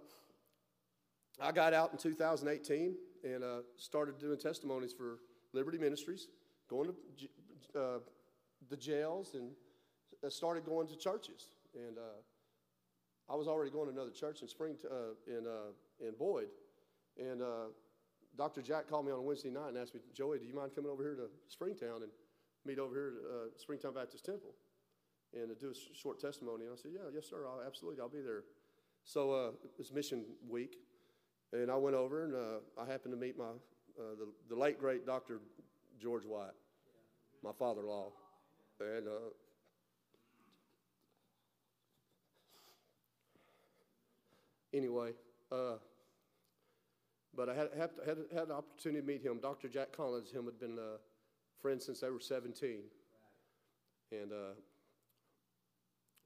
uh, 1.42 1.44
I 1.44 1.52
got 1.52 1.74
out 1.74 1.92
in 1.92 1.98
2018 1.98 2.96
and 3.24 3.44
uh, 3.44 3.58
started 3.78 4.20
doing 4.20 4.38
testimonies 4.38 4.94
for 4.94 5.20
Liberty 5.54 5.78
Ministries, 5.78 6.28
going 6.70 6.90
to 7.74 7.80
uh, 7.80 8.00
the 8.70 8.78
jails 8.78 9.34
and 9.34 9.52
uh, 10.26 10.30
started 10.30 10.66
going 10.66 10.88
to 10.88 10.98
churches. 10.98 11.50
And 11.76 11.98
uh, 11.98 13.32
I 13.32 13.36
was 13.36 13.48
already 13.48 13.72
going 13.72 13.88
to 13.88 13.94
another 13.94 14.12
church 14.12 14.42
in 14.42 14.48
Spring 14.48 14.76
uh, 14.90 15.14
in 15.28 15.46
uh, 15.46 16.06
in 16.06 16.14
Boyd, 16.18 16.48
and 17.18 17.42
uh, 17.42 17.68
Dr. 18.38 18.62
Jack 18.62 18.90
called 18.90 19.06
me 19.06 19.12
on 19.12 19.20
a 19.20 19.22
Wednesday 19.22 19.50
night 19.50 19.70
and 19.70 19.78
asked 19.78 19.94
me, 19.94 20.02
Joey, 20.14 20.40
do 20.40 20.46
you 20.46 20.54
mind 20.54 20.72
coming 20.74 20.90
over 20.90 21.04
here 21.04 21.16
to 21.16 21.28
Springtown 21.48 22.04
and 22.04 22.12
meet 22.66 22.80
over 22.80 22.96
here 22.96 23.14
at 23.24 23.36
uh, 23.36 23.58
Springtown 23.58 23.94
Baptist 23.94 24.26
Temple 24.26 24.54
and 25.34 25.50
to 25.50 25.56
do 25.56 25.72
a 25.72 25.96
short 25.96 26.20
testimony? 26.20 26.66
And 26.66 26.74
I 26.74 26.76
said, 26.82 26.92
Yeah, 26.94 27.10
yes, 27.14 27.30
sir, 27.30 27.46
I'll, 27.48 27.66
absolutely, 27.66 28.00
I'll 28.02 28.10
be 28.10 28.22
there. 28.22 28.44
So 29.04 29.32
uh, 29.32 29.50
it 29.64 29.72
was 29.78 29.92
Mission 29.92 30.26
Week, 30.48 30.78
and 31.54 31.72
I 31.72 31.76
went 31.76 31.96
over 31.96 32.26
and 32.26 32.62
I 32.78 32.92
happened 32.92 33.14
to 33.14 33.20
meet 33.20 33.38
my 33.38 33.52
the, 33.98 34.28
the 34.48 34.56
late 34.56 34.80
great 34.80 35.06
Dr. 35.06 35.42
George 36.02 36.26
White, 36.26 36.52
my 37.44 37.52
father-in-law, 37.52 38.12
and 38.80 39.08
anyway, 44.74 45.12
uh, 45.52 45.76
but 47.40 47.48
I 47.48 47.54
had, 47.54 47.70
had, 47.78 47.90
had, 48.06 48.18
had 48.34 48.48
an 48.50 48.52
opportunity 48.52 49.00
to 49.00 49.08
meet 49.08 49.24
him. 49.24 49.40
Dr. 49.42 49.70
Jack 49.70 49.94
Collins, 49.96 50.30
him 50.30 50.44
had 50.44 50.60
been 50.60 50.78
uh, 50.78 50.98
friends 51.62 51.86
since 51.86 52.02
they 52.02 52.10
were 52.10 52.20
17. 52.20 52.80
And 54.12 54.34
uh, 54.34 54.56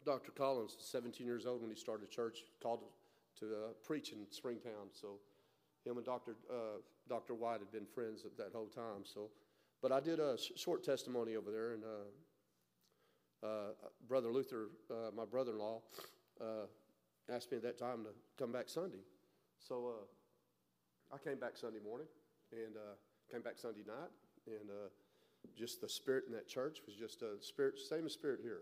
Dr. 0.03 0.31
Collins 0.31 0.75
was 0.75 0.87
17 0.87 1.23
years 1.23 1.45
old 1.45 1.61
when 1.61 1.69
he 1.69 1.75
started 1.75 2.09
church, 2.09 2.39
called 2.63 2.79
to 3.41 3.45
uh, 3.45 3.73
preach 3.85 4.11
in 4.11 4.25
Springtown. 4.31 4.89
So 4.91 5.19
him 5.85 5.97
and 5.97 6.05
Dr. 6.05 6.35
Uh, 6.49 6.81
Dr. 7.07 7.35
White 7.35 7.59
had 7.59 7.71
been 7.71 7.85
friends 7.85 8.25
at 8.25 8.35
that 8.37 8.49
whole 8.51 8.65
time. 8.65 9.03
So, 9.03 9.29
but 9.83 9.91
I 9.91 9.99
did 9.99 10.19
a 10.19 10.35
sh- 10.35 10.53
short 10.55 10.83
testimony 10.83 11.35
over 11.35 11.51
there, 11.51 11.73
and 11.73 11.83
uh, 11.83 13.45
uh, 13.45 13.67
Brother 14.07 14.31
Luther, 14.31 14.69
my 15.15 15.25
brother-in-law, 15.25 15.79
asked 17.29 17.51
me 17.51 17.57
at 17.57 17.63
that 17.63 17.77
time 17.77 18.03
to 18.03 18.09
come 18.39 18.51
back 18.51 18.67
Sunday. 18.67 19.03
So 19.59 19.93
I 21.13 21.17
came 21.17 21.37
back 21.37 21.55
Sunday 21.55 21.79
morning 21.85 22.07
and 22.51 22.75
uh, 22.75 22.95
came 23.31 23.41
back 23.41 23.59
Sunday 23.59 23.83
night, 23.85 24.09
and 24.47 24.69
uh, 24.69 24.89
just 25.55 25.79
the 25.79 25.87
spirit 25.87 26.23
in 26.27 26.33
that 26.33 26.47
church 26.47 26.79
was 26.87 26.95
just 26.95 27.21
a 27.21 27.41
spirit, 27.41 27.77
same 27.77 28.07
as 28.07 28.13
spirit 28.13 28.39
here. 28.41 28.61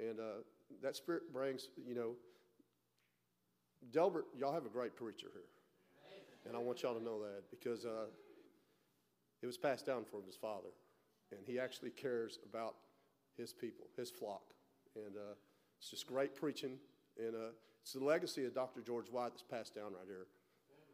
And 0.00 0.18
uh, 0.18 0.42
that 0.82 0.96
spirit 0.96 1.32
brings, 1.32 1.68
you 1.86 1.94
know, 1.94 2.14
Delbert, 3.92 4.26
y'all 4.36 4.52
have 4.52 4.66
a 4.66 4.70
great 4.70 4.96
preacher 4.96 5.28
here. 5.32 5.42
And 6.46 6.56
I 6.56 6.58
want 6.58 6.82
y'all 6.82 6.94
to 6.94 7.04
know 7.04 7.20
that 7.20 7.50
because 7.50 7.84
uh, 7.84 8.06
it 9.42 9.46
was 9.46 9.56
passed 9.56 9.86
down 9.86 10.04
from 10.04 10.22
his 10.26 10.36
father. 10.36 10.70
And 11.30 11.40
he 11.46 11.60
actually 11.60 11.90
cares 11.90 12.38
about 12.48 12.74
his 13.36 13.52
people, 13.52 13.86
his 13.96 14.10
flock. 14.10 14.42
And 14.96 15.16
uh, 15.16 15.34
it's 15.78 15.90
just 15.90 16.06
great 16.06 16.34
preaching. 16.34 16.78
And 17.18 17.36
uh, 17.36 17.52
it's 17.82 17.92
the 17.92 18.04
legacy 18.04 18.44
of 18.44 18.54
Dr. 18.54 18.80
George 18.80 19.08
White 19.10 19.32
that's 19.32 19.42
passed 19.42 19.74
down 19.74 19.92
right 19.92 20.06
here. 20.06 20.26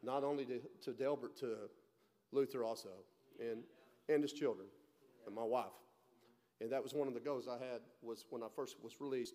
Not 0.06 0.22
only 0.22 0.44
to, 0.46 0.60
to 0.84 0.92
Delbert, 0.92 1.36
to 1.38 1.66
Luther 2.30 2.62
also, 2.62 2.94
and, 3.40 3.66
and 4.08 4.22
his 4.22 4.32
children, 4.32 4.68
and 5.26 5.34
my 5.34 5.42
wife. 5.42 5.74
And 6.60 6.70
that 6.70 6.80
was 6.80 6.94
one 6.94 7.08
of 7.08 7.14
the 7.14 7.20
goals 7.20 7.48
I 7.50 7.58
had 7.58 7.82
was 8.00 8.24
when 8.30 8.42
I 8.42 8.46
first 8.54 8.76
was 8.82 9.00
released 9.00 9.34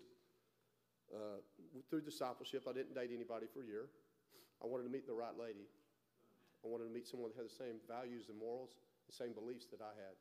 uh, 1.14 1.44
through 1.90 2.02
discipleship. 2.02 2.64
I 2.70 2.72
didn't 2.72 2.96
date 2.96 3.12
anybody 3.14 3.46
for 3.52 3.62
a 3.62 3.68
year. 3.68 3.92
I 4.64 4.66
wanted 4.66 4.88
to 4.88 4.90
meet 4.90 5.06
the 5.06 5.14
right 5.14 5.36
lady. 5.38 5.68
I 6.64 6.72
wanted 6.72 6.88
to 6.88 6.94
meet 6.96 7.06
someone 7.06 7.36
that 7.36 7.38
had 7.38 7.52
the 7.52 7.60
same 7.60 7.84
values 7.84 8.32
and 8.32 8.40
morals, 8.40 8.80
the 9.12 9.14
same 9.14 9.36
beliefs 9.36 9.68
that 9.76 9.84
I 9.84 9.92
had. 9.92 10.16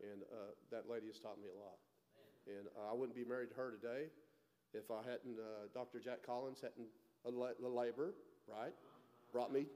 And 0.00 0.24
uh, 0.32 0.56
that 0.72 0.88
lady 0.88 1.12
has 1.12 1.20
taught 1.20 1.36
me 1.36 1.52
a 1.52 1.58
lot. 1.60 1.76
And 2.48 2.64
uh, 2.72 2.90
I 2.90 2.94
wouldn't 2.96 3.14
be 3.14 3.28
married 3.28 3.52
to 3.52 3.56
her 3.60 3.76
today 3.76 4.08
if 4.72 4.90
I 4.90 5.02
hadn't, 5.04 5.36
uh, 5.36 5.68
Dr. 5.74 6.00
Jack 6.00 6.24
Collins 6.24 6.62
hadn't, 6.62 6.88
a 7.26 7.30
la- 7.30 7.58
labor, 7.60 8.14
right, 8.48 8.72
brought 9.32 9.52
me 9.52 9.66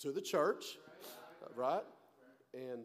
to 0.00 0.12
the 0.12 0.20
church, 0.20 0.78
right, 1.56 1.82
and 2.54 2.84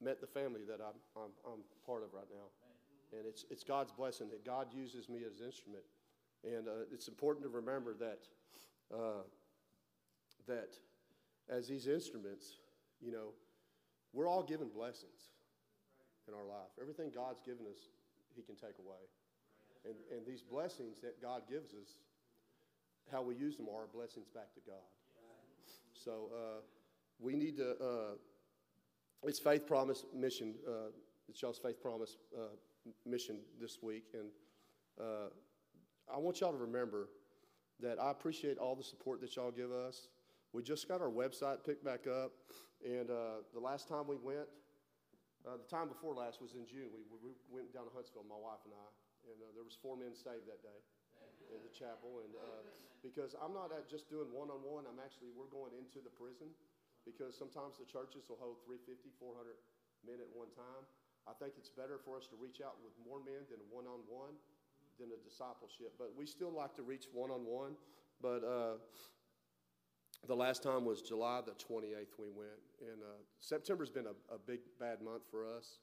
met 0.00 0.20
the 0.20 0.26
family 0.26 0.62
that 0.66 0.80
I'm, 0.80 1.22
I'm, 1.22 1.30
I'm 1.46 1.60
part 1.86 2.02
of 2.02 2.12
right 2.12 2.26
now. 2.30 3.18
And 3.18 3.26
it's, 3.26 3.44
it's 3.50 3.62
God's 3.62 3.92
blessing 3.92 4.28
that 4.30 4.44
God 4.44 4.68
uses 4.74 5.08
me 5.08 5.20
as 5.26 5.40
an 5.40 5.46
instrument. 5.46 5.84
And 6.44 6.66
uh, 6.66 6.88
it's 6.92 7.08
important 7.08 7.44
to 7.44 7.50
remember 7.50 7.94
that, 7.94 8.20
uh, 8.92 9.22
that 10.48 10.70
as 11.48 11.68
these 11.68 11.86
instruments, 11.86 12.56
you 13.00 13.12
know, 13.12 13.34
we're 14.12 14.28
all 14.28 14.42
given 14.42 14.68
blessings 14.68 15.30
in 16.28 16.34
our 16.34 16.44
life. 16.44 16.70
Everything 16.80 17.10
God's 17.14 17.40
given 17.40 17.66
us, 17.66 17.78
He 18.34 18.42
can 18.42 18.56
take 18.56 18.78
away. 18.78 19.02
And, 19.84 19.94
and 20.16 20.26
these 20.26 20.42
blessings 20.42 21.00
that 21.00 21.20
God 21.20 21.42
gives 21.48 21.72
us, 21.74 21.98
how 23.10 23.22
we 23.22 23.34
use 23.34 23.56
them 23.56 23.66
are 23.68 23.86
blessings 23.92 24.28
back 24.28 24.54
to 24.54 24.60
God. 24.66 24.86
So 26.02 26.30
uh, 26.34 26.60
we 27.20 27.34
need 27.34 27.56
to, 27.58 27.70
uh, 27.70 28.14
it's 29.24 29.38
Faith 29.38 29.66
Promise 29.66 30.04
Mission, 30.14 30.54
uh, 30.66 30.90
it's 31.28 31.40
y'all's 31.40 31.58
Faith 31.58 31.80
Promise 31.80 32.16
uh, 32.36 32.56
mission 33.06 33.38
this 33.60 33.78
week. 33.82 34.04
And 34.14 34.30
uh, 35.00 35.28
I 36.12 36.18
want 36.18 36.40
y'all 36.40 36.50
to 36.50 36.58
remember 36.58 37.08
that 37.80 38.00
I 38.00 38.10
appreciate 38.10 38.58
all 38.58 38.74
the 38.74 38.82
support 38.82 39.20
that 39.20 39.36
y'all 39.36 39.52
give 39.52 39.70
us. 39.70 40.08
We 40.52 40.62
just 40.62 40.88
got 40.88 41.00
our 41.00 41.10
website 41.10 41.64
picked 41.64 41.84
back 41.84 42.06
up, 42.06 42.32
and 42.84 43.08
uh, 43.08 43.46
the 43.54 43.60
last 43.60 43.88
time 43.88 44.06
we 44.08 44.16
went, 44.16 44.50
the 45.44 45.70
time 45.70 45.88
before 45.88 46.14
last 46.14 46.42
was 46.42 46.54
in 46.54 46.66
June. 46.66 46.90
We, 46.92 47.02
we 47.22 47.32
went 47.50 47.72
down 47.72 47.84
to 47.84 47.94
Huntsville, 47.94 48.26
my 48.28 48.38
wife 48.38 48.62
and 48.66 48.74
I, 48.74 48.86
and 49.30 49.38
there 49.56 49.64
was 49.64 49.78
four 49.80 49.96
men 49.96 50.14
saved 50.14 50.46
that 50.46 50.62
day 50.62 50.80
in 51.52 51.62
the 51.62 51.72
chapel. 51.72 52.24
And 52.24 52.32
uh, 52.34 52.64
because 53.04 53.36
I'm 53.38 53.52
not 53.52 53.70
at 53.72 53.86
just 53.86 54.08
doing 54.08 54.28
one-on-one, 54.32 54.88
I'm 54.88 55.00
actually 55.00 55.30
we're 55.32 55.50
going 55.52 55.76
into 55.76 56.00
the 56.00 56.12
prison 56.12 56.50
because 57.04 57.34
sometimes 57.34 57.76
the 57.78 57.88
churches 57.88 58.26
will 58.30 58.38
hold 58.38 58.62
350, 58.64 59.12
400 59.18 59.58
men 60.06 60.18
at 60.22 60.30
one 60.32 60.50
time. 60.54 60.84
I 61.26 61.34
think 61.38 61.54
it's 61.54 61.70
better 61.70 62.02
for 62.02 62.18
us 62.18 62.26
to 62.34 62.36
reach 62.38 62.58
out 62.58 62.78
with 62.82 62.94
more 62.98 63.22
men 63.22 63.46
than 63.46 63.62
one-on-one 63.70 64.34
than 64.98 65.14
a 65.14 65.20
discipleship. 65.22 65.94
But 65.98 66.14
we 66.18 66.26
still 66.26 66.50
like 66.50 66.74
to 66.78 66.82
reach 66.82 67.06
one-on-one. 67.14 67.78
But 68.18 68.42
uh, 68.42 68.78
the 70.26 70.34
last 70.34 70.62
time 70.62 70.84
was 70.84 71.02
July 71.02 71.40
the 71.42 71.52
28th 71.52 72.18
we 72.18 72.30
went. 72.30 72.62
And 72.80 73.02
uh, 73.02 73.22
September's 73.40 73.90
been 73.90 74.06
a, 74.06 74.16
a, 74.34 74.38
big, 74.38 74.60
bad 74.78 75.02
month 75.02 75.22
for 75.30 75.46
us. 75.46 75.78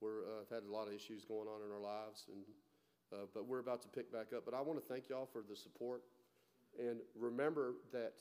We've 0.00 0.12
uh, 0.12 0.54
had 0.54 0.64
a 0.64 0.72
lot 0.72 0.88
of 0.88 0.94
issues 0.94 1.24
going 1.24 1.48
on 1.48 1.60
in 1.64 1.72
our 1.72 1.80
lives, 1.80 2.26
and, 2.28 2.44
uh, 3.12 3.26
but 3.34 3.46
we're 3.46 3.60
about 3.60 3.82
to 3.82 3.88
pick 3.88 4.12
back 4.12 4.32
up. 4.34 4.44
But 4.44 4.54
I 4.54 4.60
want 4.60 4.80
to 4.80 4.92
thank 4.92 5.08
y'all 5.08 5.28
for 5.30 5.42
the 5.48 5.56
support. 5.56 6.02
And 6.78 7.00
remember 7.14 7.74
that 7.92 8.14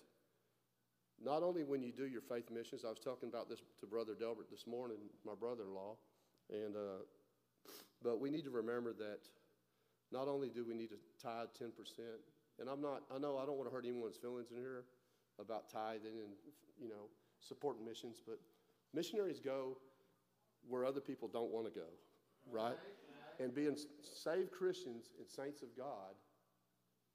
not 1.23 1.43
only 1.43 1.63
when 1.63 1.81
you 1.81 1.91
do 1.91 2.07
your 2.07 2.21
faith 2.21 2.49
missions, 2.51 2.83
I 2.85 2.89
was 2.89 2.99
talking 2.99 3.29
about 3.29 3.49
this 3.49 3.59
to 3.79 3.85
Brother 3.85 4.13
Delbert 4.19 4.49
this 4.49 4.67
morning, 4.67 4.97
my 5.25 5.33
brother 5.39 5.63
in 5.63 5.73
law, 5.73 5.95
and, 6.49 6.75
uh, 6.75 7.03
but 8.03 8.19
we 8.19 8.29
need 8.29 8.43
to 8.43 8.49
remember 8.49 8.91
that 8.93 9.19
not 10.11 10.27
only 10.27 10.49
do 10.49 10.65
we 10.65 10.73
need 10.73 10.89
to 10.89 10.97
tithe 11.21 11.47
10%, 11.61 11.69
and 12.59 12.67
I'm 12.67 12.81
not, 12.81 13.03
I 13.13 13.17
know 13.17 13.37
I 13.37 13.45
don't 13.45 13.57
want 13.57 13.69
to 13.69 13.73
hurt 13.73 13.85
anyone's 13.85 14.17
feelings 14.17 14.51
in 14.51 14.57
here 14.57 14.83
about 15.39 15.69
tithing 15.69 16.19
and, 16.19 16.33
you 16.79 16.89
know, 16.89 17.07
supporting 17.39 17.85
missions, 17.85 18.21
but 18.25 18.39
missionaries 18.93 19.39
go 19.39 19.77
where 20.67 20.85
other 20.85 20.99
people 20.99 21.27
don't 21.27 21.51
want 21.51 21.65
to 21.65 21.71
go, 21.71 21.87
right? 22.51 22.77
And 23.41 23.55
being 23.55 23.75
saved 24.05 24.51
Christians 24.51 25.09
and 25.17 25.25
saints 25.25 25.63
of 25.65 25.73
God, 25.73 26.13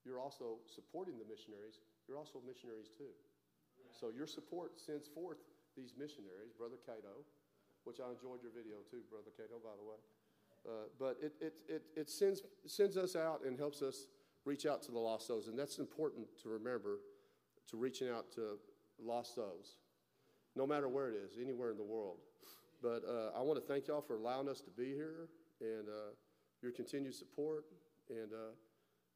you're 0.04 0.18
also 0.18 0.58
supporting 0.66 1.18
the 1.18 1.24
missionaries. 1.24 1.78
You're 2.08 2.18
also 2.18 2.42
missionaries 2.42 2.90
too. 2.90 3.14
So 3.94 4.10
your 4.10 4.26
support 4.26 4.80
sends 4.80 5.06
forth 5.06 5.38
these 5.76 5.94
missionaries, 5.96 6.50
Brother 6.58 6.82
Cato, 6.84 7.22
which 7.84 8.02
I 8.02 8.10
enjoyed 8.10 8.42
your 8.42 8.50
video 8.50 8.82
too, 8.90 9.06
Brother 9.08 9.30
Cato, 9.36 9.62
by 9.62 9.78
the 9.78 9.86
way. 9.86 10.00
Uh, 10.66 10.90
but 10.98 11.16
it, 11.22 11.32
it, 11.40 11.54
it, 11.68 11.82
it 11.94 12.10
sends, 12.10 12.42
sends 12.66 12.96
us 12.96 13.14
out 13.14 13.42
and 13.46 13.56
helps 13.56 13.80
us 13.82 14.06
reach 14.44 14.66
out 14.66 14.82
to 14.82 14.90
the 14.90 14.98
lost 14.98 15.28
souls. 15.28 15.46
And 15.46 15.56
that's 15.56 15.78
important 15.78 16.26
to 16.42 16.48
remember 16.48 16.98
to 17.70 17.76
reaching 17.76 18.08
out 18.08 18.32
to 18.34 18.58
lost 18.98 19.36
souls, 19.36 19.76
no 20.56 20.66
matter 20.66 20.88
where 20.88 21.08
it 21.08 21.14
is, 21.14 21.38
anywhere 21.40 21.70
in 21.70 21.76
the 21.76 21.84
world. 21.84 22.18
But 22.82 23.02
uh, 23.06 23.38
I 23.38 23.42
want 23.42 23.60
to 23.60 23.66
thank 23.72 23.86
y'all 23.86 24.02
for 24.02 24.16
allowing 24.16 24.48
us 24.48 24.60
to 24.62 24.70
be 24.70 24.94
here 24.94 25.28
and 25.60 25.88
uh, 25.88 26.14
your 26.62 26.72
continued 26.72 27.14
support. 27.14 27.64
And 28.08 28.32
uh, 28.32 28.54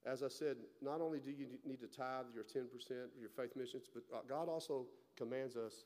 as 0.07 0.22
I 0.22 0.28
said, 0.28 0.57
not 0.80 1.01
only 1.01 1.18
do 1.18 1.30
you 1.30 1.47
need 1.64 1.80
to 1.80 1.86
tithe 1.86 2.26
your 2.34 2.45
10% 2.45 2.64
of 2.64 3.20
your 3.20 3.30
faith 3.30 3.57
missions, 3.57 3.84
but 3.93 4.03
uh, 4.12 4.20
God 4.28 4.49
also 4.49 4.86
commands 5.16 5.57
us 5.57 5.84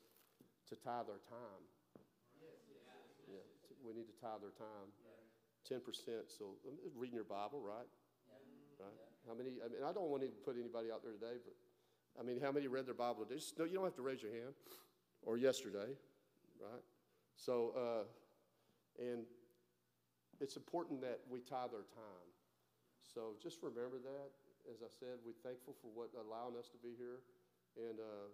to 0.68 0.76
tithe 0.76 1.10
our 1.10 1.22
time. 1.28 1.62
Yeah, 3.28 3.44
we 3.84 3.92
need 3.92 4.06
to 4.06 4.16
tithe 4.20 4.42
our 4.42 4.54
time. 4.56 4.88
10%. 5.64 5.80
So 6.28 6.60
reading 6.94 7.14
your 7.14 7.24
Bible, 7.24 7.60
right? 7.60 7.88
Right. 8.78 8.92
How 9.26 9.34
many? 9.34 9.56
I 9.64 9.68
mean, 9.68 9.80
I 9.86 9.92
don't 9.92 10.10
want 10.10 10.22
to 10.22 10.28
put 10.44 10.56
anybody 10.60 10.92
out 10.92 11.02
there 11.02 11.12
today, 11.12 11.40
but 11.42 11.54
I 12.20 12.22
mean, 12.22 12.38
how 12.40 12.52
many 12.52 12.68
read 12.68 12.86
their 12.86 12.94
Bible 12.94 13.24
today? 13.24 13.40
No, 13.58 13.64
you 13.64 13.74
don't 13.74 13.84
have 13.84 13.96
to 13.96 14.02
raise 14.02 14.22
your 14.22 14.32
hand. 14.32 14.52
Or 15.22 15.38
yesterday, 15.38 15.96
right? 16.60 16.84
So, 17.36 17.72
uh, 17.72 19.02
and 19.02 19.24
it's 20.40 20.56
important 20.56 21.00
that 21.02 21.20
we 21.30 21.40
tithe 21.40 21.74
our 21.74 21.86
time. 21.94 22.28
So 23.02 23.38
just 23.42 23.62
remember 23.62 24.02
that. 24.02 24.28
As 24.66 24.80
I 24.80 24.88
said, 24.88 25.20
we're 25.22 25.36
thankful 25.44 25.76
for 25.78 25.92
what 25.92 26.08
allowing 26.16 26.56
us 26.56 26.72
to 26.72 26.80
be 26.80 26.96
here, 26.96 27.20
and 27.76 28.00
uh, 28.00 28.28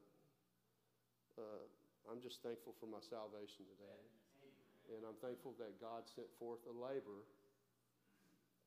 uh, 1.43 1.65
I'm 2.07 2.23
just 2.23 2.41
thankful 2.41 2.73
for 2.79 2.87
my 2.87 3.03
salvation 3.03 3.67
today. 3.67 4.03
And 4.95 5.03
I'm 5.03 5.19
thankful 5.19 5.59
that 5.59 5.75
God 5.83 6.07
sent 6.07 6.31
forth 6.39 6.63
a 6.71 6.75
labor 6.75 7.27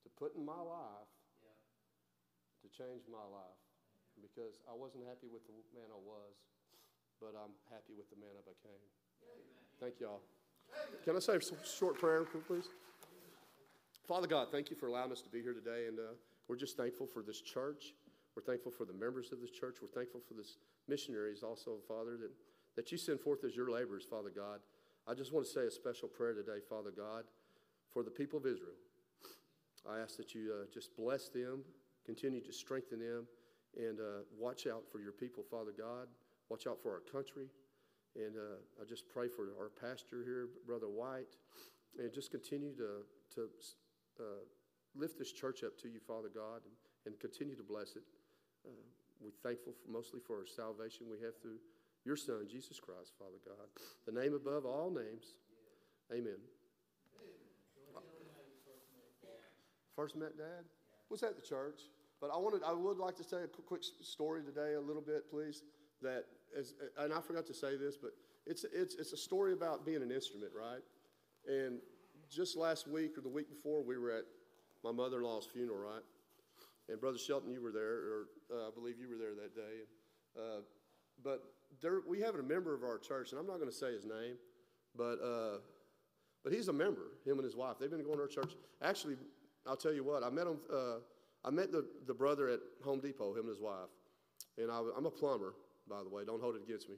to 0.04 0.08
put 0.20 0.36
in 0.36 0.44
my 0.44 0.60
life 0.60 1.12
to 2.64 2.68
change 2.72 3.04
my 3.12 3.24
life 3.32 3.64
because 4.20 4.64
I 4.68 4.76
wasn't 4.76 5.04
happy 5.08 5.28
with 5.28 5.44
the 5.48 5.56
man 5.76 5.88
I 5.92 6.00
was, 6.00 6.36
but 7.20 7.36
I'm 7.36 7.52
happy 7.72 7.92
with 7.96 8.08
the 8.12 8.20
man 8.20 8.32
I 8.36 8.44
became. 8.44 8.84
Thank 9.80 10.00
y'all. 10.00 10.24
Can 11.04 11.16
I 11.16 11.20
say 11.20 11.36
a 11.36 11.44
short 11.68 12.00
prayer, 12.00 12.24
please? 12.24 12.70
Father 14.08 14.28
God, 14.28 14.50
thank 14.52 14.70
you 14.70 14.76
for 14.76 14.88
allowing 14.88 15.14
us 15.14 15.22
to 15.22 15.30
be 15.30 15.42
here 15.42 15.54
today, 15.54 15.88
and 15.88 15.98
uh, 15.98 16.12
we're 16.50 16.58
just 16.58 16.76
thankful 16.76 17.08
for 17.08 17.22
this 17.22 17.40
church. 17.40 17.94
We're 18.36 18.44
thankful 18.44 18.70
for 18.70 18.84
the 18.84 18.92
members 18.92 19.32
of 19.32 19.40
this 19.40 19.50
church. 19.50 19.78
We're 19.82 19.88
thankful 19.88 20.20
for 20.28 20.34
this 20.34 20.58
missionaries 20.90 21.42
also, 21.42 21.78
Father, 21.88 22.18
that, 22.18 22.32
that 22.76 22.92
you 22.92 22.98
send 22.98 23.22
forth 23.22 23.46
as 23.46 23.56
your 23.56 23.72
laborers, 23.72 24.04
Father 24.04 24.30
God. 24.30 24.60
I 25.08 25.14
just 25.14 25.32
want 25.32 25.46
to 25.46 25.52
say 25.52 25.62
a 25.62 25.72
special 25.72 26.10
prayer 26.10 26.34
today, 26.34 26.60
Father 26.68 26.92
God, 26.92 27.24
for 27.94 28.04
the 28.04 28.12
people 28.12 28.40
of 28.40 28.46
Israel. 28.46 28.76
I 29.90 30.00
ask 30.00 30.18
that 30.18 30.36
you 30.36 30.54
uh, 30.54 30.66
just 30.74 30.98
bless 30.98 31.30
them, 31.30 31.64
continue 32.06 32.42
to 32.42 32.52
strengthen 32.52 33.00
them, 33.00 33.26
and 33.78 34.02
uh, 34.02 34.24
watch 34.38 34.68
out 34.68 34.84
for 34.92 35.00
your 35.00 35.14
people, 35.14 35.46
Father 35.50 35.72
God. 35.78 36.08
Watch 36.50 36.68
out 36.68 36.78
for 36.84 36.92
our 36.92 37.04
country. 37.10 37.48
And 38.18 38.36
uh, 38.36 38.82
I 38.82 38.86
just 38.86 39.08
pray 39.08 39.30
for 39.30 39.48
our 39.58 39.70
pastor 39.70 40.26
here, 40.26 40.50
Brother 40.68 40.90
White, 40.90 41.38
and 41.98 42.12
just 42.12 42.32
continue 42.32 42.76
to, 42.76 43.06
to 43.36 43.48
uh, 44.20 44.44
lift 44.96 45.18
this 45.18 45.32
church 45.32 45.64
up 45.64 45.78
to 45.82 45.88
you, 45.88 46.00
Father 46.06 46.30
God, 46.34 46.62
and, 46.66 46.76
and 47.06 47.20
continue 47.20 47.56
to 47.56 47.64
bless 47.64 47.96
it. 47.96 48.04
Uh, 48.66 48.72
we're 49.22 49.32
thankful 49.44 49.74
for, 49.74 49.92
mostly 49.92 50.20
for 50.26 50.40
our 50.40 50.48
salvation 50.48 51.08
we 51.10 51.20
have 51.24 51.40
through 51.42 51.58
your 52.06 52.18
Son, 52.18 52.46
Jesus 52.50 52.80
Christ, 52.80 53.14
Father 53.18 53.40
God. 53.46 53.68
The 54.06 54.12
name 54.12 54.34
above 54.34 54.66
all 54.66 54.92
names. 54.92 55.36
Amen. 56.12 56.40
First 59.96 60.16
met 60.16 60.38
Dad? 60.38 60.66
Was 61.10 61.24
at 61.24 61.36
the 61.36 61.42
church. 61.42 61.80
But 62.20 62.32
I 62.34 62.38
wanted, 62.38 62.62
I 62.66 62.74
would 62.74 62.98
like 62.98 63.16
to 63.18 63.24
say 63.24 63.38
a 63.44 63.48
quick 63.48 63.84
story 64.02 64.42
today, 64.44 64.74
a 64.76 64.82
little 64.82 65.02
bit, 65.02 65.30
please. 65.30 65.62
That 66.02 66.26
is, 66.58 66.74
and 66.98 67.14
I 67.14 67.22
forgot 67.22 67.46
to 67.48 67.54
say 67.54 67.78
this, 67.78 67.98
but 67.98 68.12
it's 68.46 68.66
it's 68.74 68.96
it's 68.96 69.14
a 69.14 69.18
story 69.18 69.54
about 69.54 69.86
being 69.86 70.02
an 70.02 70.12
instrument, 70.12 70.52
right? 70.58 70.82
And 71.48 71.80
just 72.36 72.58
last 72.58 72.88
week 72.88 73.18
or 73.18 73.22
the 73.22 73.30
week 73.30 73.50
before, 73.50 73.84
we 73.84 73.98
were 73.98 74.12
at 74.12 74.24
my 74.84 74.92
mother-in-law's 74.92 75.48
funeral, 75.52 75.78
right? 75.78 76.02
And 76.90 77.00
Brother 77.00 77.18
Shelton, 77.18 77.52
you 77.52 77.62
were 77.62 77.72
there, 77.72 77.82
or 77.82 78.28
uh, 78.52 78.68
I 78.68 78.72
believe 78.74 78.96
you 79.00 79.10
were 79.10 79.18
there 79.18 79.34
that 79.36 79.56
day. 79.56 79.86
Uh, 80.38 80.62
but 81.24 81.44
there, 81.82 82.02
we 82.08 82.20
have 82.20 82.36
a 82.36 82.44
member 82.44 82.74
of 82.74 82.84
our 82.84 82.98
church, 82.98 83.32
and 83.32 83.40
I'm 83.40 83.48
not 83.48 83.58
going 83.58 83.70
to 83.70 83.76
say 83.76 83.94
his 83.94 84.06
name, 84.06 84.36
but 84.96 85.20
uh, 85.24 85.58
but 86.44 86.52
he's 86.52 86.68
a 86.68 86.74
member. 86.74 87.12
Him 87.26 87.38
and 87.38 87.44
his 87.44 87.56
wife, 87.56 87.78
they've 87.80 87.90
been 87.90 88.04
going 88.04 88.18
to 88.18 88.24
our 88.24 88.28
church. 88.28 88.54
Actually, 88.82 89.16
I'll 89.66 89.78
tell 89.78 89.94
you 89.94 90.04
what, 90.04 90.24
I 90.24 90.30
met 90.30 90.48
him 90.48 90.58
uh, 90.74 90.98
I 91.46 91.50
met 91.50 91.72
the, 91.72 91.86
the 92.08 92.14
brother 92.14 92.50
at 92.50 92.60
Home 92.84 93.00
Depot, 93.00 93.32
him 93.32 93.42
and 93.42 93.50
his 93.50 93.60
wife. 93.60 93.90
And 94.58 94.72
I, 94.72 94.80
am 94.98 95.06
a 95.06 95.12
plumber, 95.12 95.56
by 95.90 96.04
the 96.04 96.10
way. 96.10 96.24
Don't 96.26 96.42
hold 96.42 96.56
it 96.56 96.62
against 96.64 96.90
me. 96.90 96.96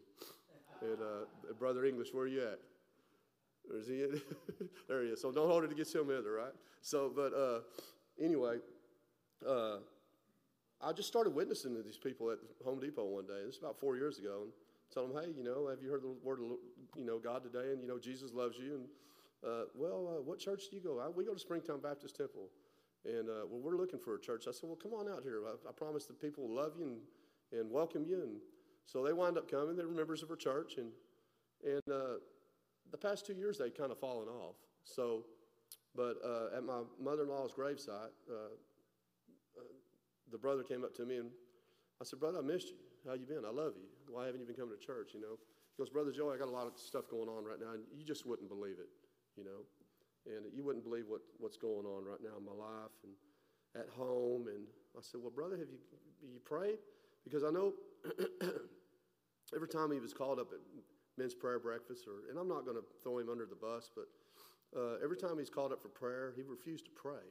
And 0.81 0.97
uh, 1.01 1.53
Brother 1.57 1.85
English, 1.85 2.09
where 2.13 2.25
are 2.25 2.27
you 2.27 2.41
at? 2.41 2.59
Is 3.73 3.87
he? 3.87 4.05
there 4.87 5.03
he 5.03 5.09
is. 5.09 5.21
So 5.21 5.31
don't 5.31 5.49
hold 5.49 5.63
it 5.63 5.71
against 5.71 5.95
him 5.95 6.09
either, 6.11 6.31
right? 6.31 6.53
So, 6.81 7.11
but 7.15 7.33
uh, 7.33 7.59
anyway, 8.21 8.57
uh, 9.47 9.77
I 10.81 10.93
just 10.93 11.07
started 11.07 11.33
witnessing 11.33 11.73
to 11.75 11.81
these 11.81 11.97
people 11.97 12.31
at 12.31 12.37
Home 12.63 12.79
Depot 12.79 13.05
one 13.05 13.25
day. 13.25 13.41
This 13.45 13.55
is 13.55 13.61
about 13.61 13.79
four 13.79 13.95
years 13.95 14.19
ago, 14.19 14.43
and 14.43 14.51
tell 14.93 15.07
them, 15.07 15.23
hey, 15.23 15.31
you 15.35 15.43
know, 15.43 15.67
have 15.67 15.81
you 15.81 15.89
heard 15.89 16.03
the 16.03 16.15
word 16.23 16.39
of 16.39 16.57
you 16.95 17.05
know 17.05 17.19
God 17.19 17.43
today? 17.43 17.71
And 17.71 17.81
you 17.81 17.87
know, 17.87 17.97
Jesus 17.97 18.33
loves 18.33 18.57
you. 18.57 18.75
And 18.75 18.85
uh, 19.45 19.65
well, 19.75 20.17
uh, 20.17 20.21
what 20.21 20.39
church 20.39 20.63
do 20.69 20.75
you 20.75 20.81
go? 20.81 20.99
I, 20.99 21.09
we 21.09 21.25
go 21.25 21.33
to 21.33 21.39
Springtown 21.39 21.79
Baptist 21.81 22.15
Temple. 22.15 22.49
And 23.05 23.29
uh, 23.29 23.45
well, 23.47 23.61
we're 23.61 23.77
looking 23.77 23.99
for 23.99 24.15
a 24.15 24.19
church. 24.19 24.45
I 24.47 24.51
said, 24.51 24.67
well, 24.67 24.77
come 24.81 24.93
on 24.93 25.07
out 25.07 25.21
here. 25.23 25.41
I, 25.45 25.69
I 25.69 25.71
promise 25.71 26.05
the 26.05 26.13
people 26.13 26.47
will 26.47 26.55
love 26.55 26.73
you 26.77 26.85
and, 27.51 27.59
and 27.59 27.71
welcome 27.71 28.03
you. 28.03 28.21
And 28.21 28.37
so 28.85 29.03
they 29.03 29.13
wind 29.13 29.37
up 29.37 29.49
coming. 29.49 29.75
They're 29.75 29.87
members 29.87 30.23
of 30.23 30.31
our 30.31 30.35
church. 30.35 30.77
And, 30.77 30.89
and 31.63 31.83
uh, 31.91 32.17
the 32.91 32.97
past 32.97 33.25
two 33.25 33.33
years, 33.33 33.57
they've 33.57 33.75
kind 33.75 33.91
of 33.91 33.99
fallen 33.99 34.27
off. 34.27 34.55
So, 34.83 35.25
but 35.95 36.17
uh, 36.23 36.57
at 36.57 36.63
my 36.63 36.81
mother-in-law's 37.01 37.53
gravesite, 37.53 38.13
uh, 38.29 38.53
uh, 39.57 39.61
the 40.31 40.37
brother 40.37 40.63
came 40.63 40.83
up 40.83 40.93
to 40.95 41.05
me 41.05 41.17
and 41.17 41.29
I 42.01 42.03
said, 42.03 42.19
brother, 42.19 42.39
I 42.39 42.41
missed 42.41 42.69
you. 42.69 42.75
How 43.07 43.13
you 43.13 43.25
been? 43.25 43.45
I 43.45 43.51
love 43.51 43.73
you. 43.77 43.87
Why 44.13 44.25
haven't 44.25 44.41
you 44.41 44.47
been 44.47 44.55
coming 44.55 44.75
to 44.77 44.85
church, 44.85 45.11
you 45.13 45.21
know? 45.21 45.37
He 45.37 45.81
goes, 45.81 45.89
brother 45.89 46.11
Joe, 46.11 46.33
I 46.33 46.37
got 46.37 46.47
a 46.47 46.51
lot 46.51 46.67
of 46.67 46.73
stuff 46.77 47.09
going 47.09 47.29
on 47.29 47.45
right 47.45 47.59
now, 47.59 47.73
and 47.73 47.83
you 47.95 48.03
just 48.03 48.25
wouldn't 48.25 48.49
believe 48.49 48.77
it, 48.79 48.89
you 49.37 49.43
know? 49.43 49.63
And 50.25 50.45
you 50.53 50.63
wouldn't 50.63 50.83
believe 50.83 51.05
what, 51.07 51.21
what's 51.37 51.57
going 51.57 51.85
on 51.85 52.03
right 52.03 52.19
now 52.23 52.37
in 52.37 52.45
my 52.45 52.51
life. 52.51 52.95
And, 53.03 53.13
at 53.75 53.89
home. 53.89 54.47
And 54.47 54.65
I 54.97 55.01
said, 55.01 55.21
Well, 55.21 55.31
brother, 55.31 55.57
have 55.57 55.67
you, 55.69 55.79
you 56.21 56.39
prayed? 56.43 56.79
Because 57.23 57.43
I 57.43 57.51
know 57.51 57.73
every 59.55 59.67
time 59.67 59.91
he 59.91 59.99
was 59.99 60.13
called 60.13 60.39
up 60.39 60.47
at 60.53 60.59
men's 61.17 61.33
prayer 61.33 61.59
breakfast, 61.59 62.05
or, 62.07 62.29
and 62.29 62.37
I'm 62.39 62.47
not 62.47 62.65
going 62.65 62.77
to 62.77 62.83
throw 63.03 63.19
him 63.19 63.29
under 63.29 63.45
the 63.45 63.55
bus, 63.55 63.89
but 63.95 64.07
uh, 64.75 64.97
every 65.03 65.17
time 65.17 65.37
he's 65.39 65.49
called 65.49 65.71
up 65.71 65.81
for 65.81 65.89
prayer, 65.89 66.33
he 66.35 66.43
refused 66.43 66.85
to 66.85 66.91
pray. 66.91 67.23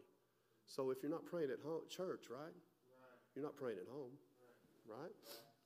So 0.67 0.91
if 0.91 0.99
you're 1.03 1.11
not 1.11 1.27
praying 1.27 1.51
at 1.51 1.65
home, 1.65 1.83
church, 1.91 2.27
right? 2.31 2.41
right. 2.41 2.55
You're 3.35 3.45
not 3.45 3.57
praying 3.57 3.79
at 3.81 3.89
home, 3.93 4.13
right? 4.89 5.13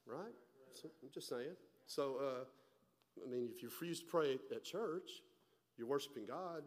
Right? 0.06 0.18
right? 0.18 0.34
So, 0.74 0.88
I'm 1.02 1.10
just 1.12 1.28
saying. 1.28 1.54
So, 1.86 2.16
uh, 2.20 2.44
I 3.24 3.30
mean, 3.30 3.48
if 3.54 3.62
you 3.62 3.68
refuse 3.68 4.00
to 4.00 4.06
pray 4.06 4.38
at 4.54 4.64
church, 4.64 5.22
you're 5.76 5.86
worshiping 5.86 6.26
God. 6.26 6.62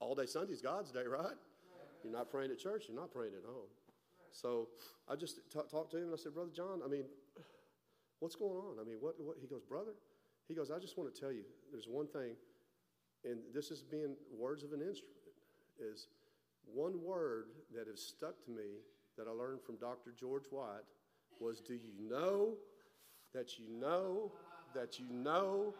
All 0.00 0.14
day 0.14 0.26
Sunday's 0.26 0.60
God's 0.60 0.90
day, 0.90 1.04
right? 1.06 1.36
You're 2.02 2.12
not 2.12 2.30
praying 2.30 2.50
at 2.50 2.58
church, 2.58 2.84
you're 2.88 2.98
not 2.98 3.12
praying 3.12 3.32
at 3.38 3.44
home. 3.46 3.70
So 4.32 4.68
I 5.08 5.14
just 5.14 5.36
t- 5.52 5.60
talked 5.70 5.92
to 5.92 5.98
him 5.98 6.04
and 6.04 6.12
I 6.12 6.16
said, 6.16 6.34
Brother 6.34 6.50
John, 6.54 6.80
I 6.84 6.88
mean, 6.88 7.04
what's 8.22 8.36
going 8.36 8.56
on? 8.56 8.78
I 8.80 8.84
mean, 8.88 8.98
what, 9.00 9.16
what? 9.18 9.36
He 9.40 9.48
goes, 9.48 9.62
Brother, 9.68 9.94
he 10.46 10.54
goes, 10.54 10.70
I 10.70 10.78
just 10.78 10.96
want 10.96 11.12
to 11.12 11.20
tell 11.20 11.32
you, 11.32 11.42
there's 11.72 11.88
one 11.88 12.06
thing, 12.06 12.36
and 13.24 13.40
this 13.52 13.72
is 13.72 13.82
being 13.82 14.14
words 14.38 14.62
of 14.62 14.72
an 14.72 14.80
instrument, 14.80 15.18
is 15.80 16.06
one 16.72 17.02
word 17.02 17.46
that 17.74 17.88
has 17.88 18.00
stuck 18.00 18.40
to 18.44 18.50
me 18.52 18.78
that 19.18 19.26
I 19.26 19.32
learned 19.32 19.60
from 19.62 19.76
Dr. 19.76 20.14
George 20.18 20.44
White 20.50 20.86
was, 21.40 21.60
Do 21.60 21.74
you 21.74 22.08
know 22.08 22.54
that 23.34 23.58
you 23.58 23.66
know 23.68 24.30
that 24.72 25.00
you 25.00 25.06
know 25.10 25.74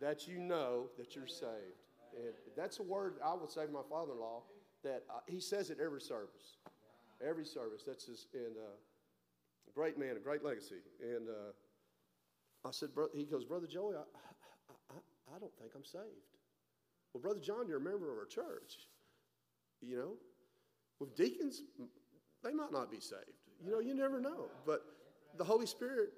that 0.00 0.28
you 0.28 0.38
know 0.38 0.84
that 0.96 1.16
you're 1.16 1.26
saved? 1.26 1.82
And 2.16 2.32
that's 2.56 2.78
a 2.78 2.82
word 2.84 3.14
I 3.24 3.34
would 3.34 3.50
say 3.50 3.66
to 3.66 3.72
my 3.72 3.82
father 3.90 4.12
in 4.12 4.20
law 4.20 4.42
that 4.84 5.02
uh, 5.10 5.18
he 5.26 5.40
says 5.40 5.70
it 5.70 5.78
every 5.84 6.00
service. 6.00 6.58
Every 7.26 7.44
service. 7.44 7.82
That's 7.84 8.04
his, 8.04 8.26
and 8.32 8.56
uh, 8.56 8.76
great 9.74 9.98
man, 9.98 10.16
a 10.16 10.20
great 10.20 10.44
legacy. 10.44 10.76
And 11.02 11.28
uh, 11.28 11.52
I 12.64 12.70
said, 12.70 12.94
bro, 12.94 13.06
he 13.14 13.24
goes, 13.24 13.44
Brother 13.44 13.66
Joey, 13.66 13.94
I, 13.94 14.00
I, 14.90 15.34
I 15.34 15.38
don't 15.38 15.54
think 15.58 15.72
I'm 15.74 15.84
saved. 15.84 16.04
Well, 17.12 17.22
Brother 17.22 17.40
John, 17.40 17.66
you're 17.68 17.78
a 17.78 17.80
member 17.80 18.10
of 18.12 18.18
our 18.18 18.26
church. 18.26 18.74
You 19.80 19.96
know, 19.96 20.12
with 20.98 21.16
deacons, 21.16 21.62
they 22.42 22.52
might 22.52 22.72
not 22.72 22.90
be 22.90 23.00
saved. 23.00 23.22
You 23.64 23.70
know, 23.70 23.78
you 23.78 23.94
never 23.94 24.20
know. 24.20 24.46
But 24.66 24.82
the 25.36 25.44
Holy 25.44 25.66
Spirit 25.66 26.10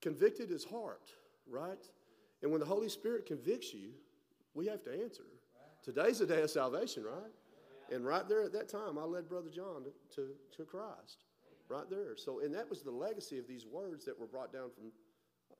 convicted 0.00 0.50
his 0.50 0.64
heart, 0.64 1.10
right? 1.48 1.78
And 2.42 2.50
when 2.50 2.60
the 2.60 2.66
Holy 2.66 2.88
Spirit 2.88 3.26
convicts 3.26 3.72
you, 3.72 3.90
we 4.54 4.66
have 4.66 4.82
to 4.84 5.02
answer. 5.02 5.22
Today's 5.82 6.18
the 6.18 6.26
day 6.26 6.42
of 6.42 6.50
salvation, 6.50 7.04
right? 7.04 7.30
And 7.92 8.04
right 8.04 8.28
there 8.28 8.42
at 8.42 8.52
that 8.52 8.68
time, 8.68 8.98
I 8.98 9.04
led 9.04 9.28
Brother 9.28 9.50
John 9.50 9.84
to, 9.84 10.16
to, 10.16 10.28
to 10.56 10.64
Christ. 10.64 11.24
Right 11.68 11.88
there. 11.88 12.16
So, 12.16 12.40
and 12.40 12.54
that 12.54 12.68
was 12.68 12.82
the 12.82 12.90
legacy 12.90 13.38
of 13.38 13.46
these 13.46 13.66
words 13.66 14.04
that 14.04 14.18
were 14.18 14.26
brought 14.26 14.52
down 14.52 14.70
from 14.74 14.90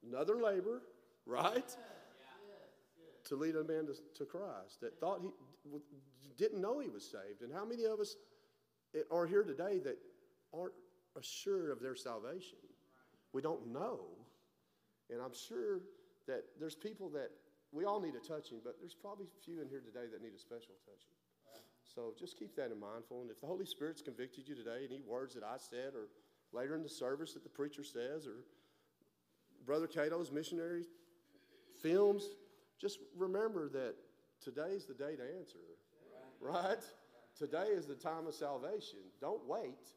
another 0.06 0.36
labor, 0.42 0.82
right? 1.26 1.76
To 3.28 3.36
lead 3.36 3.56
a 3.56 3.64
man 3.64 3.86
to, 3.86 3.94
to 4.18 4.24
Christ 4.24 4.80
that 4.80 4.98
thought 4.98 5.22
he 5.22 5.78
didn't 6.36 6.60
know 6.60 6.80
he 6.80 6.88
was 6.88 7.04
saved. 7.04 7.42
And 7.42 7.52
how 7.52 7.64
many 7.64 7.84
of 7.84 8.00
us 8.00 8.16
are 9.10 9.26
here 9.26 9.44
today 9.44 9.78
that 9.84 9.98
aren't 10.52 10.74
assured 11.16 11.70
of 11.70 11.80
their 11.80 11.94
salvation? 11.94 12.58
We 13.32 13.40
don't 13.40 13.72
know. 13.72 14.00
And 15.10 15.20
I'm 15.20 15.34
sure 15.34 15.80
that 16.26 16.44
there's 16.58 16.74
people 16.74 17.08
that 17.10 17.30
we 17.72 17.84
all 17.84 18.00
need 18.00 18.14
a 18.14 18.20
touching, 18.20 18.58
but 18.62 18.76
there's 18.80 18.94
probably 18.94 19.26
few 19.44 19.62
in 19.62 19.68
here 19.68 19.80
today 19.80 20.06
that 20.12 20.22
need 20.22 20.34
a 20.34 20.38
special 20.38 20.74
touching. 20.84 21.16
So 21.94 22.14
just 22.18 22.38
keep 22.38 22.56
that 22.56 22.70
in 22.70 22.80
mind. 22.80 23.04
And 23.10 23.30
if 23.30 23.40
the 23.40 23.46
Holy 23.46 23.66
Spirit's 23.66 24.00
convicted 24.00 24.48
you 24.48 24.54
today, 24.54 24.86
any 24.88 25.00
words 25.06 25.34
that 25.34 25.44
I 25.44 25.56
said, 25.58 25.94
or 25.94 26.08
later 26.52 26.74
in 26.74 26.82
the 26.82 26.88
service 26.88 27.34
that 27.34 27.42
the 27.42 27.50
preacher 27.50 27.84
says, 27.84 28.26
or 28.26 28.44
Brother 29.64 29.86
Cato's 29.86 30.30
missionary 30.30 30.84
films, 31.80 32.24
just 32.80 32.98
remember 33.16 33.68
that 33.70 33.94
today's 34.42 34.86
the 34.86 34.94
day 34.94 35.16
to 35.16 35.22
answer. 35.38 35.58
Right? 36.40 36.82
Today 37.38 37.68
is 37.68 37.86
the 37.86 37.94
time 37.94 38.26
of 38.26 38.34
salvation. 38.34 38.98
Don't 39.20 39.46
wait 39.48 39.88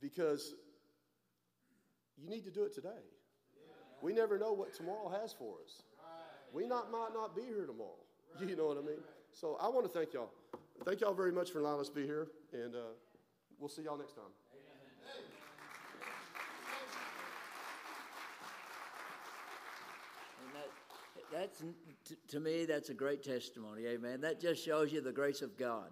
because 0.00 0.54
you 2.16 2.28
need 2.28 2.44
to 2.44 2.50
do 2.50 2.64
it 2.64 2.74
today. 2.74 2.88
We 4.02 4.12
never 4.12 4.38
know 4.38 4.52
what 4.52 4.74
tomorrow 4.74 5.08
has 5.20 5.32
for 5.32 5.56
us. 5.64 5.82
We 6.52 6.66
not, 6.66 6.90
might 6.90 7.10
not 7.14 7.36
be 7.36 7.42
here 7.42 7.66
tomorrow. 7.66 7.94
You 8.40 8.54
know 8.54 8.68
what 8.68 8.78
I 8.78 8.80
mean? 8.80 9.00
So 9.32 9.58
I 9.60 9.68
want 9.68 9.84
to 9.86 9.98
thank 9.98 10.14
y'all. 10.14 10.30
Thank 10.84 11.00
y'all 11.00 11.14
very 11.14 11.32
much 11.32 11.50
for 11.50 11.58
allowing 11.58 11.80
us 11.80 11.88
to 11.88 11.94
be 11.94 12.04
here, 12.06 12.28
and 12.52 12.74
uh, 12.74 12.94
we'll 13.58 13.68
see 13.68 13.82
y'all 13.82 13.98
next 13.98 14.14
time. 14.14 14.32
That's 21.32 21.62
to 22.28 22.40
me 22.40 22.64
that's 22.64 22.90
a 22.90 22.94
great 22.94 23.22
testimony 23.22 23.86
amen 23.86 24.20
that 24.20 24.40
just 24.40 24.64
shows 24.64 24.92
you 24.92 25.00
the 25.00 25.12
grace 25.12 25.42
of 25.42 25.56
god 25.56 25.90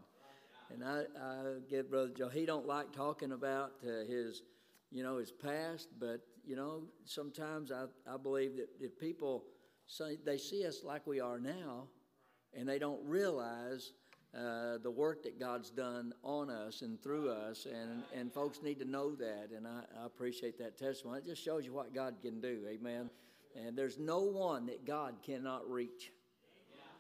and 0.73 0.85
i, 0.85 1.03
I 1.21 1.43
get 1.69 1.91
brother 1.91 2.11
joe 2.17 2.29
he 2.29 2.47
don't 2.47 2.67
like 2.67 2.93
talking 2.93 3.33
about 3.33 3.73
uh, 3.85 4.05
his 4.09 4.43
you 4.91 5.03
know 5.03 5.19
his 5.19 5.31
past 5.31 5.89
but 6.01 6.21
you 6.47 6.57
know 6.57 6.83
sometimes 7.05 7.71
i, 7.71 7.85
I 8.13 8.17
believe 8.17 8.57
that 8.57 8.69
if 8.81 8.99
people 8.99 9.45
say 9.87 10.19
they 10.25 10.39
see 10.39 10.67
us 10.67 10.83
like 10.85 11.07
we 11.07 11.21
are 11.21 11.39
now 11.39 11.85
and 12.55 12.69
they 12.69 12.79
don't 12.79 13.01
realize 13.05 13.93
uh, 14.37 14.77
the 14.83 14.91
work 14.91 15.23
that 15.23 15.41
God's 15.41 15.71
done 15.71 16.13
on 16.23 16.51
us 16.51 16.83
and 16.83 17.03
through 17.03 17.31
us, 17.31 17.67
and, 17.67 18.03
and 18.15 18.33
folks 18.33 18.61
need 18.63 18.79
to 18.79 18.85
know 18.85 19.15
that, 19.15 19.49
and 19.57 19.67
I, 19.67 19.81
I 20.01 20.07
appreciate 20.07 20.59
that 20.59 20.77
testimony. 20.77 21.21
It 21.21 21.27
just 21.27 21.43
shows 21.43 21.65
you 21.65 21.73
what 21.73 21.95
God 21.95 22.17
can 22.21 22.41
do, 22.41 22.61
amen. 22.69 23.09
And 23.57 23.77
there's 23.77 23.99
no 23.99 24.21
one 24.21 24.67
that 24.67 24.85
God 24.85 25.15
cannot 25.25 25.69
reach. 25.71 26.13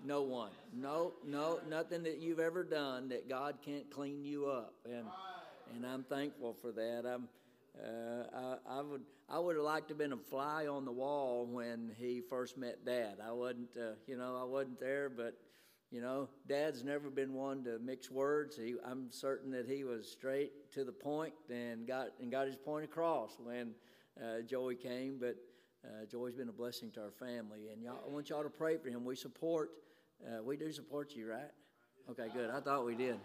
No 0.05 0.23
one. 0.23 0.51
No, 0.73 1.15
no, 1.27 1.61
nothing 1.69 2.05
that 2.05 2.19
you've 2.19 2.39
ever 2.39 2.63
done 2.63 3.09
that 3.09 3.29
God 3.29 3.57
can't 3.65 3.91
clean 3.91 4.25
you 4.25 4.47
up. 4.47 4.75
And 4.85 5.07
and 5.75 5.85
I'm 5.85 6.05
thankful 6.05 6.55
for 6.55 6.73
that. 6.73 7.05
I'm 7.07 7.29
uh, 7.79 8.57
I, 8.67 8.79
I, 8.79 8.81
would 8.81 9.03
I 9.29 9.39
would 9.39 9.57
have 9.57 9.65
liked 9.65 9.89
to 9.89 9.93
have 9.93 9.99
been 9.99 10.13
a 10.13 10.17
fly 10.17 10.67
on 10.67 10.85
the 10.85 10.93
wall 10.93 11.47
when 11.47 11.93
he 11.97 12.21
first 12.29 12.59
met 12.59 12.85
Dad. 12.85 13.19
I 13.25 13.31
wasn't, 13.33 13.77
uh, 13.77 13.93
you 14.07 14.17
know, 14.17 14.37
I 14.41 14.45
wasn't 14.45 14.81
there, 14.81 15.09
but 15.09 15.35
you 15.91 16.01
know, 16.01 16.29
Dad's 16.49 16.85
never 16.85 17.09
been 17.09 17.33
one 17.33 17.65
to 17.65 17.79
mix 17.79 18.11
words. 18.11 18.57
He, 18.57 18.75
I'm 18.85 19.11
certain 19.11 19.51
that 19.53 19.67
he 19.67 19.85
was 19.85 20.11
straight 20.11 20.71
to 20.73 20.85
the 20.85 20.93
point 20.93 21.35
and 21.51 21.87
got 21.87 22.09
and 22.21 22.31
got 22.31 22.47
his 22.47 22.57
point 22.57 22.85
across 22.85 23.39
when 23.43 23.71
uh, 24.23 24.43
Joey 24.43 24.75
came. 24.75 25.19
But 25.21 25.37
uh, 25.85 26.07
Joey's 26.11 26.35
been 26.35 26.49
a 26.49 26.53
blessing 26.53 26.91
to 26.93 27.01
our 27.01 27.11
family, 27.11 27.69
and 27.73 27.83
y'all, 27.83 28.01
I 28.07 28.11
want 28.11 28.31
y'all 28.31 28.43
to 28.43 28.51
pray 28.51 28.77
for 28.77 28.89
him. 28.89 29.05
We 29.05 29.17
support, 29.17 29.71
uh, 30.27 30.43
we 30.43 30.57
do 30.57 30.73
support 30.73 31.15
you, 31.15 31.31
right? 31.31 31.51
Okay, 32.11 32.29
good. 32.33 32.51
I 32.51 32.61
thought 32.61 32.85
we 32.85 32.95
did. 32.95 33.19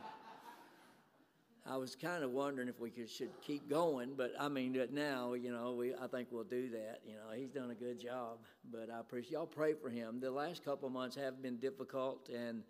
I 1.66 1.78
was 1.78 1.96
kind 1.96 2.26
of 2.26 2.32
wondering 2.32 2.68
if 2.68 2.82
we 2.82 2.90
could, 2.90 3.10
should 3.10 3.32
keep 3.42 3.70
going, 3.70 4.16
but 4.18 4.34
I 4.38 4.50
mean, 4.50 4.78
now, 4.92 5.34
you 5.34 5.52
know, 5.52 5.74
we, 5.74 5.94
I 5.96 6.08
think 6.08 6.28
we'll 6.30 6.44
do 6.44 6.70
that. 6.72 7.00
You 7.08 7.14
know, 7.14 7.34
he's 7.34 7.52
done 7.52 7.72
a 7.72 7.76
good 7.76 8.02
job, 8.02 8.40
but 8.70 8.90
I 8.94 9.00
appreciate 9.00 9.32
y'all 9.32 9.46
pray 9.46 9.74
for 9.74 9.90
him. 9.90 10.20
The 10.20 10.30
last 10.30 10.66
couple 10.66 10.90
months 10.90 11.16
have 11.16 11.42
been 11.42 11.58
difficult, 11.58 12.28
and 12.28 12.64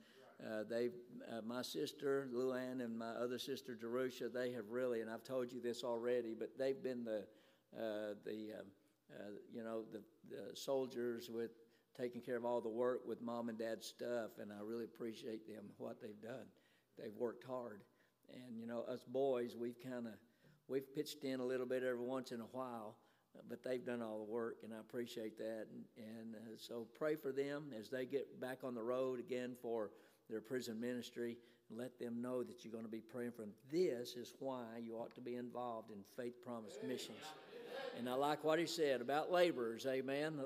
uh, 0.46 0.64
they, 0.70 0.90
uh, 1.32 1.42
my 1.44 1.64
sister 1.64 2.30
Luann 2.32 2.84
and 2.84 2.98
my 2.98 3.10
other 3.12 3.40
sister 3.40 3.76
Jerusha, 3.76 4.32
they 4.32 4.52
have 4.52 4.70
really, 4.70 5.02
and 5.02 5.10
I've 5.10 5.24
told 5.24 5.52
you 5.52 5.60
this 5.60 5.84
already, 5.84 6.36
but 6.38 6.52
they've 6.60 6.82
been 6.82 7.04
the, 7.04 7.24
uh, 7.76 8.14
the, 8.24 8.60
um, 8.60 8.66
uh, 9.20 9.32
you 9.54 9.64
know, 9.64 9.84
the, 9.92 10.02
the 10.30 10.56
soldiers 10.56 11.30
with 11.32 11.52
taking 11.98 12.22
care 12.22 12.38
of 12.38 12.46
all 12.46 12.62
the 12.62 12.70
work 12.70 13.02
with 13.08 13.22
mom 13.22 13.50
and 13.50 13.58
dad's 13.58 13.88
stuff, 13.88 14.32
and 14.42 14.52
I 14.52 14.64
really 14.64 14.86
appreciate 14.86 15.48
them 15.48 15.66
what 15.78 16.02
they've 16.02 16.22
done. 16.22 16.48
They've 16.98 17.16
worked 17.18 17.44
hard 17.44 17.82
and 18.30 18.60
you 18.60 18.68
know, 18.68 18.82
us 18.82 19.04
boys, 19.08 19.56
we've 19.60 19.82
kind 19.82 20.08
of 20.08 20.14
we've 20.68 20.94
pitched 20.96 21.24
in 21.24 21.40
a 21.40 21.46
little 21.46 21.66
bit 21.66 21.84
every 21.84 22.06
once 22.06 22.32
in 22.32 22.42
a 22.42 22.48
while, 22.52 22.96
but 23.50 23.64
they've 23.64 23.86
done 23.86 24.02
all 24.02 24.26
the 24.26 24.32
work, 24.32 24.58
and 24.64 24.74
I 24.74 24.80
appreciate 24.80 25.38
that. 25.38 25.68
And, 25.72 25.84
and 25.98 26.36
uh, 26.36 26.58
so 26.58 26.88
pray 26.98 27.16
for 27.16 27.32
them 27.32 27.72
as 27.78 27.90
they 27.90 28.06
get 28.06 28.40
back 28.40 28.60
on 28.64 28.76
the 28.76 28.84
road 28.84 29.20
again 29.20 29.56
for 29.62 29.92
their 30.30 30.42
prison 30.42 30.80
ministry. 30.80 31.38
Let 31.70 31.98
them 31.98 32.22
know 32.22 32.44
that 32.44 32.64
you're 32.64 32.74
going 32.74 32.86
to 32.86 32.92
be 32.92 33.02
praying 33.02 33.32
for 33.32 33.42
them. 33.42 33.54
This 33.72 34.14
is 34.16 34.34
why 34.40 34.64
you 34.82 34.96
ought 34.96 35.16
to 35.16 35.22
be 35.22 35.36
involved 35.36 35.92
in 35.92 36.04
Faith 36.16 36.44
Promise 36.46 36.78
missions. 36.86 37.18
And 37.98 38.10
I 38.10 38.14
like 38.14 38.44
what 38.44 38.60
he 38.60 38.66
said 38.66 39.02
about 39.02 39.32
laborers, 39.32 39.86
amen. 39.86 40.40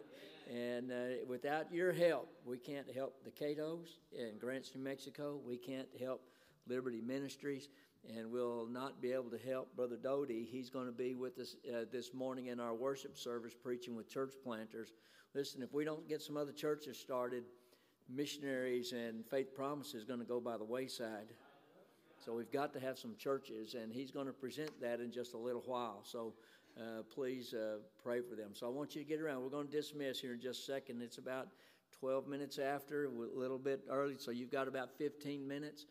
And 0.53 0.91
uh, 0.91 0.95
without 1.28 1.73
your 1.73 1.91
help, 1.91 2.30
we 2.45 2.57
can't 2.57 2.89
help 2.93 3.23
the 3.23 3.32
Catos 3.32 3.99
in 4.17 4.38
Grants, 4.39 4.71
New 4.75 4.82
Mexico. 4.82 5.39
We 5.45 5.57
can't 5.57 5.88
help 5.99 6.21
Liberty 6.67 7.01
Ministries, 7.01 7.69
and 8.15 8.32
we'll 8.32 8.67
not 8.67 9.01
be 9.01 9.11
able 9.11 9.30
to 9.32 9.38
help 9.38 9.75
Brother 9.75 9.97
Doty. 9.97 10.47
He's 10.49 10.69
going 10.69 10.86
to 10.86 10.91
be 10.91 11.15
with 11.15 11.38
us 11.39 11.55
uh, 11.69 11.86
this 11.91 12.13
morning 12.13 12.47
in 12.47 12.59
our 12.59 12.73
worship 12.73 13.17
service 13.17 13.53
preaching 13.61 13.95
with 13.95 14.09
church 14.09 14.34
planters. 14.43 14.93
Listen, 15.34 15.61
if 15.61 15.73
we 15.73 15.84
don't 15.84 16.07
get 16.07 16.21
some 16.21 16.38
other 16.38 16.53
churches 16.53 16.97
started, 16.97 17.43
missionaries 18.09 18.93
and 18.93 19.25
faith 19.25 19.53
promise 19.53 19.93
is 19.93 20.05
going 20.05 20.19
to 20.19 20.25
go 20.25 20.39
by 20.39 20.57
the 20.57 20.63
wayside. 20.63 21.28
So 22.23 22.34
we've 22.34 22.51
got 22.51 22.73
to 22.73 22.80
have 22.80 22.97
some 22.97 23.15
churches, 23.17 23.75
and 23.75 23.91
he's 23.91 24.11
going 24.11 24.28
to 24.28 24.34
present 24.34 24.71
that 24.82 24.99
in 24.99 25.11
just 25.11 25.34
a 25.34 25.38
little 25.38 25.63
while. 25.65 26.01
So 26.03 26.34
uh, 26.78 27.03
please 27.13 27.53
uh, 27.53 27.78
pray 28.01 28.21
for 28.21 28.36
them. 28.36 28.51
So 28.53 28.67
I 28.67 28.69
want 28.69 28.95
you 28.95 29.01
to 29.01 29.07
get 29.07 29.19
around. 29.19 29.41
We're 29.41 29.49
going 29.49 29.67
to 29.67 29.71
dismiss 29.71 30.19
here 30.19 30.34
in 30.34 30.39
just 30.39 30.61
a 30.61 30.71
second. 30.73 31.01
It's 31.01 31.17
about 31.17 31.47
12 31.99 32.28
minutes 32.28 32.59
after, 32.59 33.05
a 33.05 33.09
little 33.09 33.57
bit 33.57 33.82
early, 33.89 34.15
so 34.17 34.32
you've 34.32 34.51
got 34.51 34.67
about 34.67 34.89
15 34.97 35.47
minutes. 35.47 35.86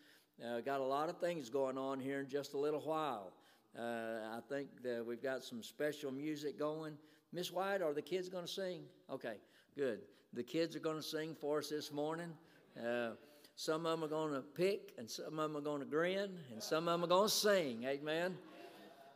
Uh, 0.44 0.60
got 0.60 0.80
a 0.80 0.84
lot 0.84 1.08
of 1.08 1.18
things 1.18 1.48
going 1.50 1.78
on 1.78 1.98
here 1.98 2.20
in 2.20 2.28
just 2.28 2.54
a 2.54 2.58
little 2.58 2.80
while. 2.80 3.32
Uh, 3.78 4.36
I 4.36 4.40
think 4.48 4.68
that 4.82 5.04
we've 5.04 5.22
got 5.22 5.42
some 5.42 5.62
special 5.62 6.12
music 6.12 6.58
going. 6.58 6.94
Miss 7.32 7.50
White, 7.52 7.82
are 7.82 7.92
the 7.92 8.02
kids 8.02 8.28
going 8.28 8.46
to 8.46 8.52
sing? 8.52 8.82
Okay, 9.10 9.36
good. 9.76 10.00
The 10.32 10.42
kids 10.42 10.76
are 10.76 10.80
going 10.80 10.96
to 10.96 11.02
sing 11.02 11.34
for 11.40 11.58
us 11.58 11.70
this 11.70 11.92
morning. 11.92 12.30
Uh, 12.78 13.10
some 13.56 13.86
of 13.86 13.98
them 13.98 14.04
are 14.04 14.10
going 14.10 14.34
to 14.34 14.42
pick, 14.42 14.92
and 14.98 15.10
some 15.10 15.38
of 15.38 15.52
them 15.52 15.56
are 15.56 15.64
going 15.64 15.80
to 15.80 15.86
grin, 15.86 16.38
and 16.52 16.62
some 16.62 16.88
of 16.88 16.92
them 16.92 17.04
are 17.04 17.08
going 17.08 17.28
to 17.28 17.34
sing. 17.34 17.84
Amen. 17.84 18.36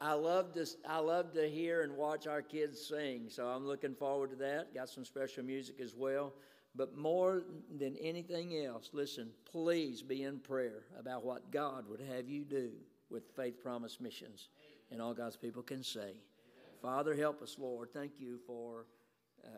I 0.00 0.14
love 0.14 0.54
to 0.54 0.66
I 0.88 0.98
love 0.98 1.34
to 1.34 1.48
hear 1.48 1.82
and 1.82 1.94
watch 1.94 2.26
our 2.26 2.40
kids 2.40 2.80
sing, 2.80 3.26
so 3.28 3.46
I'm 3.46 3.66
looking 3.66 3.94
forward 3.94 4.30
to 4.30 4.36
that. 4.36 4.74
Got 4.74 4.88
some 4.88 5.04
special 5.04 5.44
music 5.44 5.78
as 5.80 5.94
well. 5.94 6.32
But 6.74 6.96
more 6.96 7.42
than 7.78 7.96
anything 7.96 8.64
else, 8.64 8.90
listen, 8.92 9.30
please 9.44 10.02
be 10.02 10.22
in 10.22 10.38
prayer 10.38 10.84
about 10.98 11.24
what 11.24 11.50
God 11.50 11.88
would 11.88 12.00
have 12.00 12.28
you 12.28 12.44
do 12.44 12.70
with 13.10 13.24
Faith 13.34 13.60
Promise 13.60 14.00
Missions. 14.00 14.48
And 14.90 15.02
all 15.02 15.12
God's 15.12 15.36
people 15.36 15.62
can 15.62 15.82
say, 15.82 16.14
Father, 16.80 17.14
help 17.14 17.42
us, 17.42 17.56
Lord. 17.58 17.92
Thank 17.92 18.12
you 18.18 18.38
for 18.46 18.86
uh, 19.44 19.48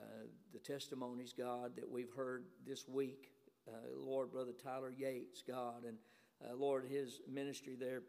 the 0.52 0.58
testimonies, 0.58 1.34
God, 1.36 1.76
that 1.76 1.88
we've 1.88 2.12
heard 2.16 2.44
this 2.66 2.88
week. 2.88 3.30
Uh, 3.68 3.72
Lord, 3.96 4.32
Brother 4.32 4.52
Tyler 4.52 4.92
Yates, 4.96 5.42
God, 5.46 5.84
and 5.86 5.98
uh, 6.44 6.56
Lord, 6.56 6.86
his 6.90 7.20
ministry 7.30 7.76
there 7.78 8.02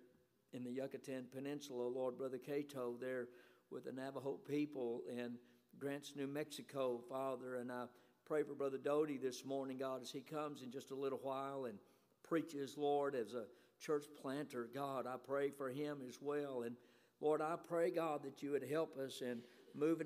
in 0.54 0.64
the 0.64 0.72
Yucatan 0.72 1.26
Peninsula, 1.34 1.88
Lord, 1.88 2.18
Brother 2.18 2.38
Cato 2.38 2.96
there 3.00 3.28
with 3.72 3.86
the 3.86 3.92
Navajo 3.92 4.38
people 4.48 5.02
in 5.10 5.34
Grants, 5.80 6.14
New 6.16 6.28
Mexico, 6.28 7.02
Father, 7.10 7.56
and 7.56 7.72
I 7.72 7.86
pray 8.26 8.44
for 8.44 8.54
Brother 8.54 8.78
Doty 8.78 9.18
this 9.18 9.44
morning, 9.44 9.78
God, 9.80 10.02
as 10.02 10.12
he 10.12 10.22
comes 10.22 10.62
in 10.62 10.72
just 10.72 10.92
a 10.92 10.96
little 10.96 11.20
while 11.24 11.66
and 11.66 11.80
preaches, 12.22 12.78
Lord, 12.78 13.16
as 13.16 13.34
a 13.34 13.46
church 13.80 14.06
planter. 14.22 14.70
God, 14.74 15.08
I 15.08 15.16
pray 15.18 15.50
for 15.50 15.70
him 15.70 16.00
as 16.08 16.20
well. 16.22 16.62
And 16.62 16.76
Lord, 17.20 17.42
I 17.42 17.56
pray, 17.68 17.90
God, 17.90 18.24
that 18.24 18.44
you 18.44 18.52
would 18.52 18.64
help 18.64 18.98
us 18.98 19.22
in 19.22 19.42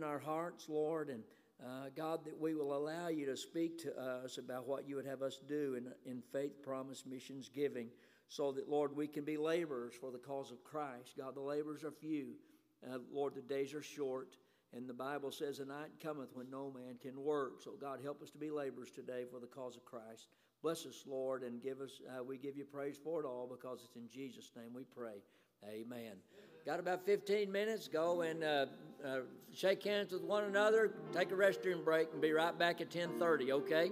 our 0.03 0.19
hearts, 0.19 0.69
Lord, 0.69 1.09
and 1.09 1.23
uh, 1.63 1.89
God, 1.95 2.23
that 2.25 2.39
we 2.39 2.53
will 2.53 2.75
allow 2.75 3.07
you 3.07 3.25
to 3.25 3.35
speak 3.35 3.81
to 3.83 3.99
us 3.99 4.37
about 4.37 4.67
what 4.67 4.87
you 4.87 4.95
would 4.95 5.05
have 5.05 5.21
us 5.21 5.39
do 5.47 5.75
in, 5.75 5.87
in 6.09 6.21
faith, 6.31 6.61
promise, 6.61 7.03
missions, 7.05 7.49
giving, 7.53 7.89
so 8.29 8.51
that, 8.51 8.69
Lord, 8.69 8.95
we 8.95 9.07
can 9.07 9.23
be 9.23 9.37
laborers 9.37 9.93
for 9.99 10.11
the 10.11 10.17
cause 10.17 10.51
of 10.51 10.63
Christ. 10.63 11.13
God, 11.17 11.35
the 11.35 11.41
laborers 11.41 11.83
are 11.83 11.91
few. 11.91 12.33
Uh, 12.85 12.97
Lord, 13.11 13.35
the 13.35 13.41
days 13.41 13.73
are 13.73 13.81
short. 13.81 14.35
And 14.73 14.87
the 14.87 14.93
Bible 14.93 15.31
says, 15.31 15.59
The 15.59 15.65
night 15.65 15.91
cometh 16.01 16.29
when 16.33 16.49
no 16.49 16.71
man 16.71 16.97
can 17.01 17.21
work. 17.23 17.61
So, 17.61 17.71
God, 17.79 17.99
help 18.03 18.21
us 18.21 18.29
to 18.31 18.37
be 18.37 18.51
laborers 18.51 18.91
today 18.91 19.23
for 19.31 19.39
the 19.39 19.47
cause 19.47 19.77
of 19.77 19.85
Christ. 19.85 20.27
Bless 20.61 20.85
us, 20.85 21.03
Lord, 21.07 21.43
and 21.43 21.61
give 21.61 21.79
us, 21.79 22.01
uh, 22.09 22.23
we 22.23 22.37
give 22.37 22.57
you 22.57 22.65
praise 22.65 22.97
for 23.01 23.21
it 23.21 23.25
all 23.25 23.47
because 23.49 23.81
it's 23.85 23.95
in 23.95 24.09
Jesus' 24.09 24.51
name 24.55 24.73
we 24.73 24.83
pray. 24.83 25.21
Amen. 25.65 26.13
Got 26.65 26.79
about 26.79 27.05
15 27.05 27.51
minutes. 27.51 27.87
Go 27.87 28.21
and 28.21 28.43
uh, 28.43 28.65
uh, 29.05 29.19
shake 29.53 29.83
hands 29.83 30.11
with 30.11 30.23
one 30.23 30.43
another, 30.43 30.91
take 31.13 31.31
a 31.31 31.35
restroom 31.35 31.83
break, 31.83 32.09
and 32.11 32.21
be 32.21 32.33
right 32.33 32.57
back 32.57 32.81
at 32.81 32.89
10:30. 32.89 33.51
Okay. 33.51 33.91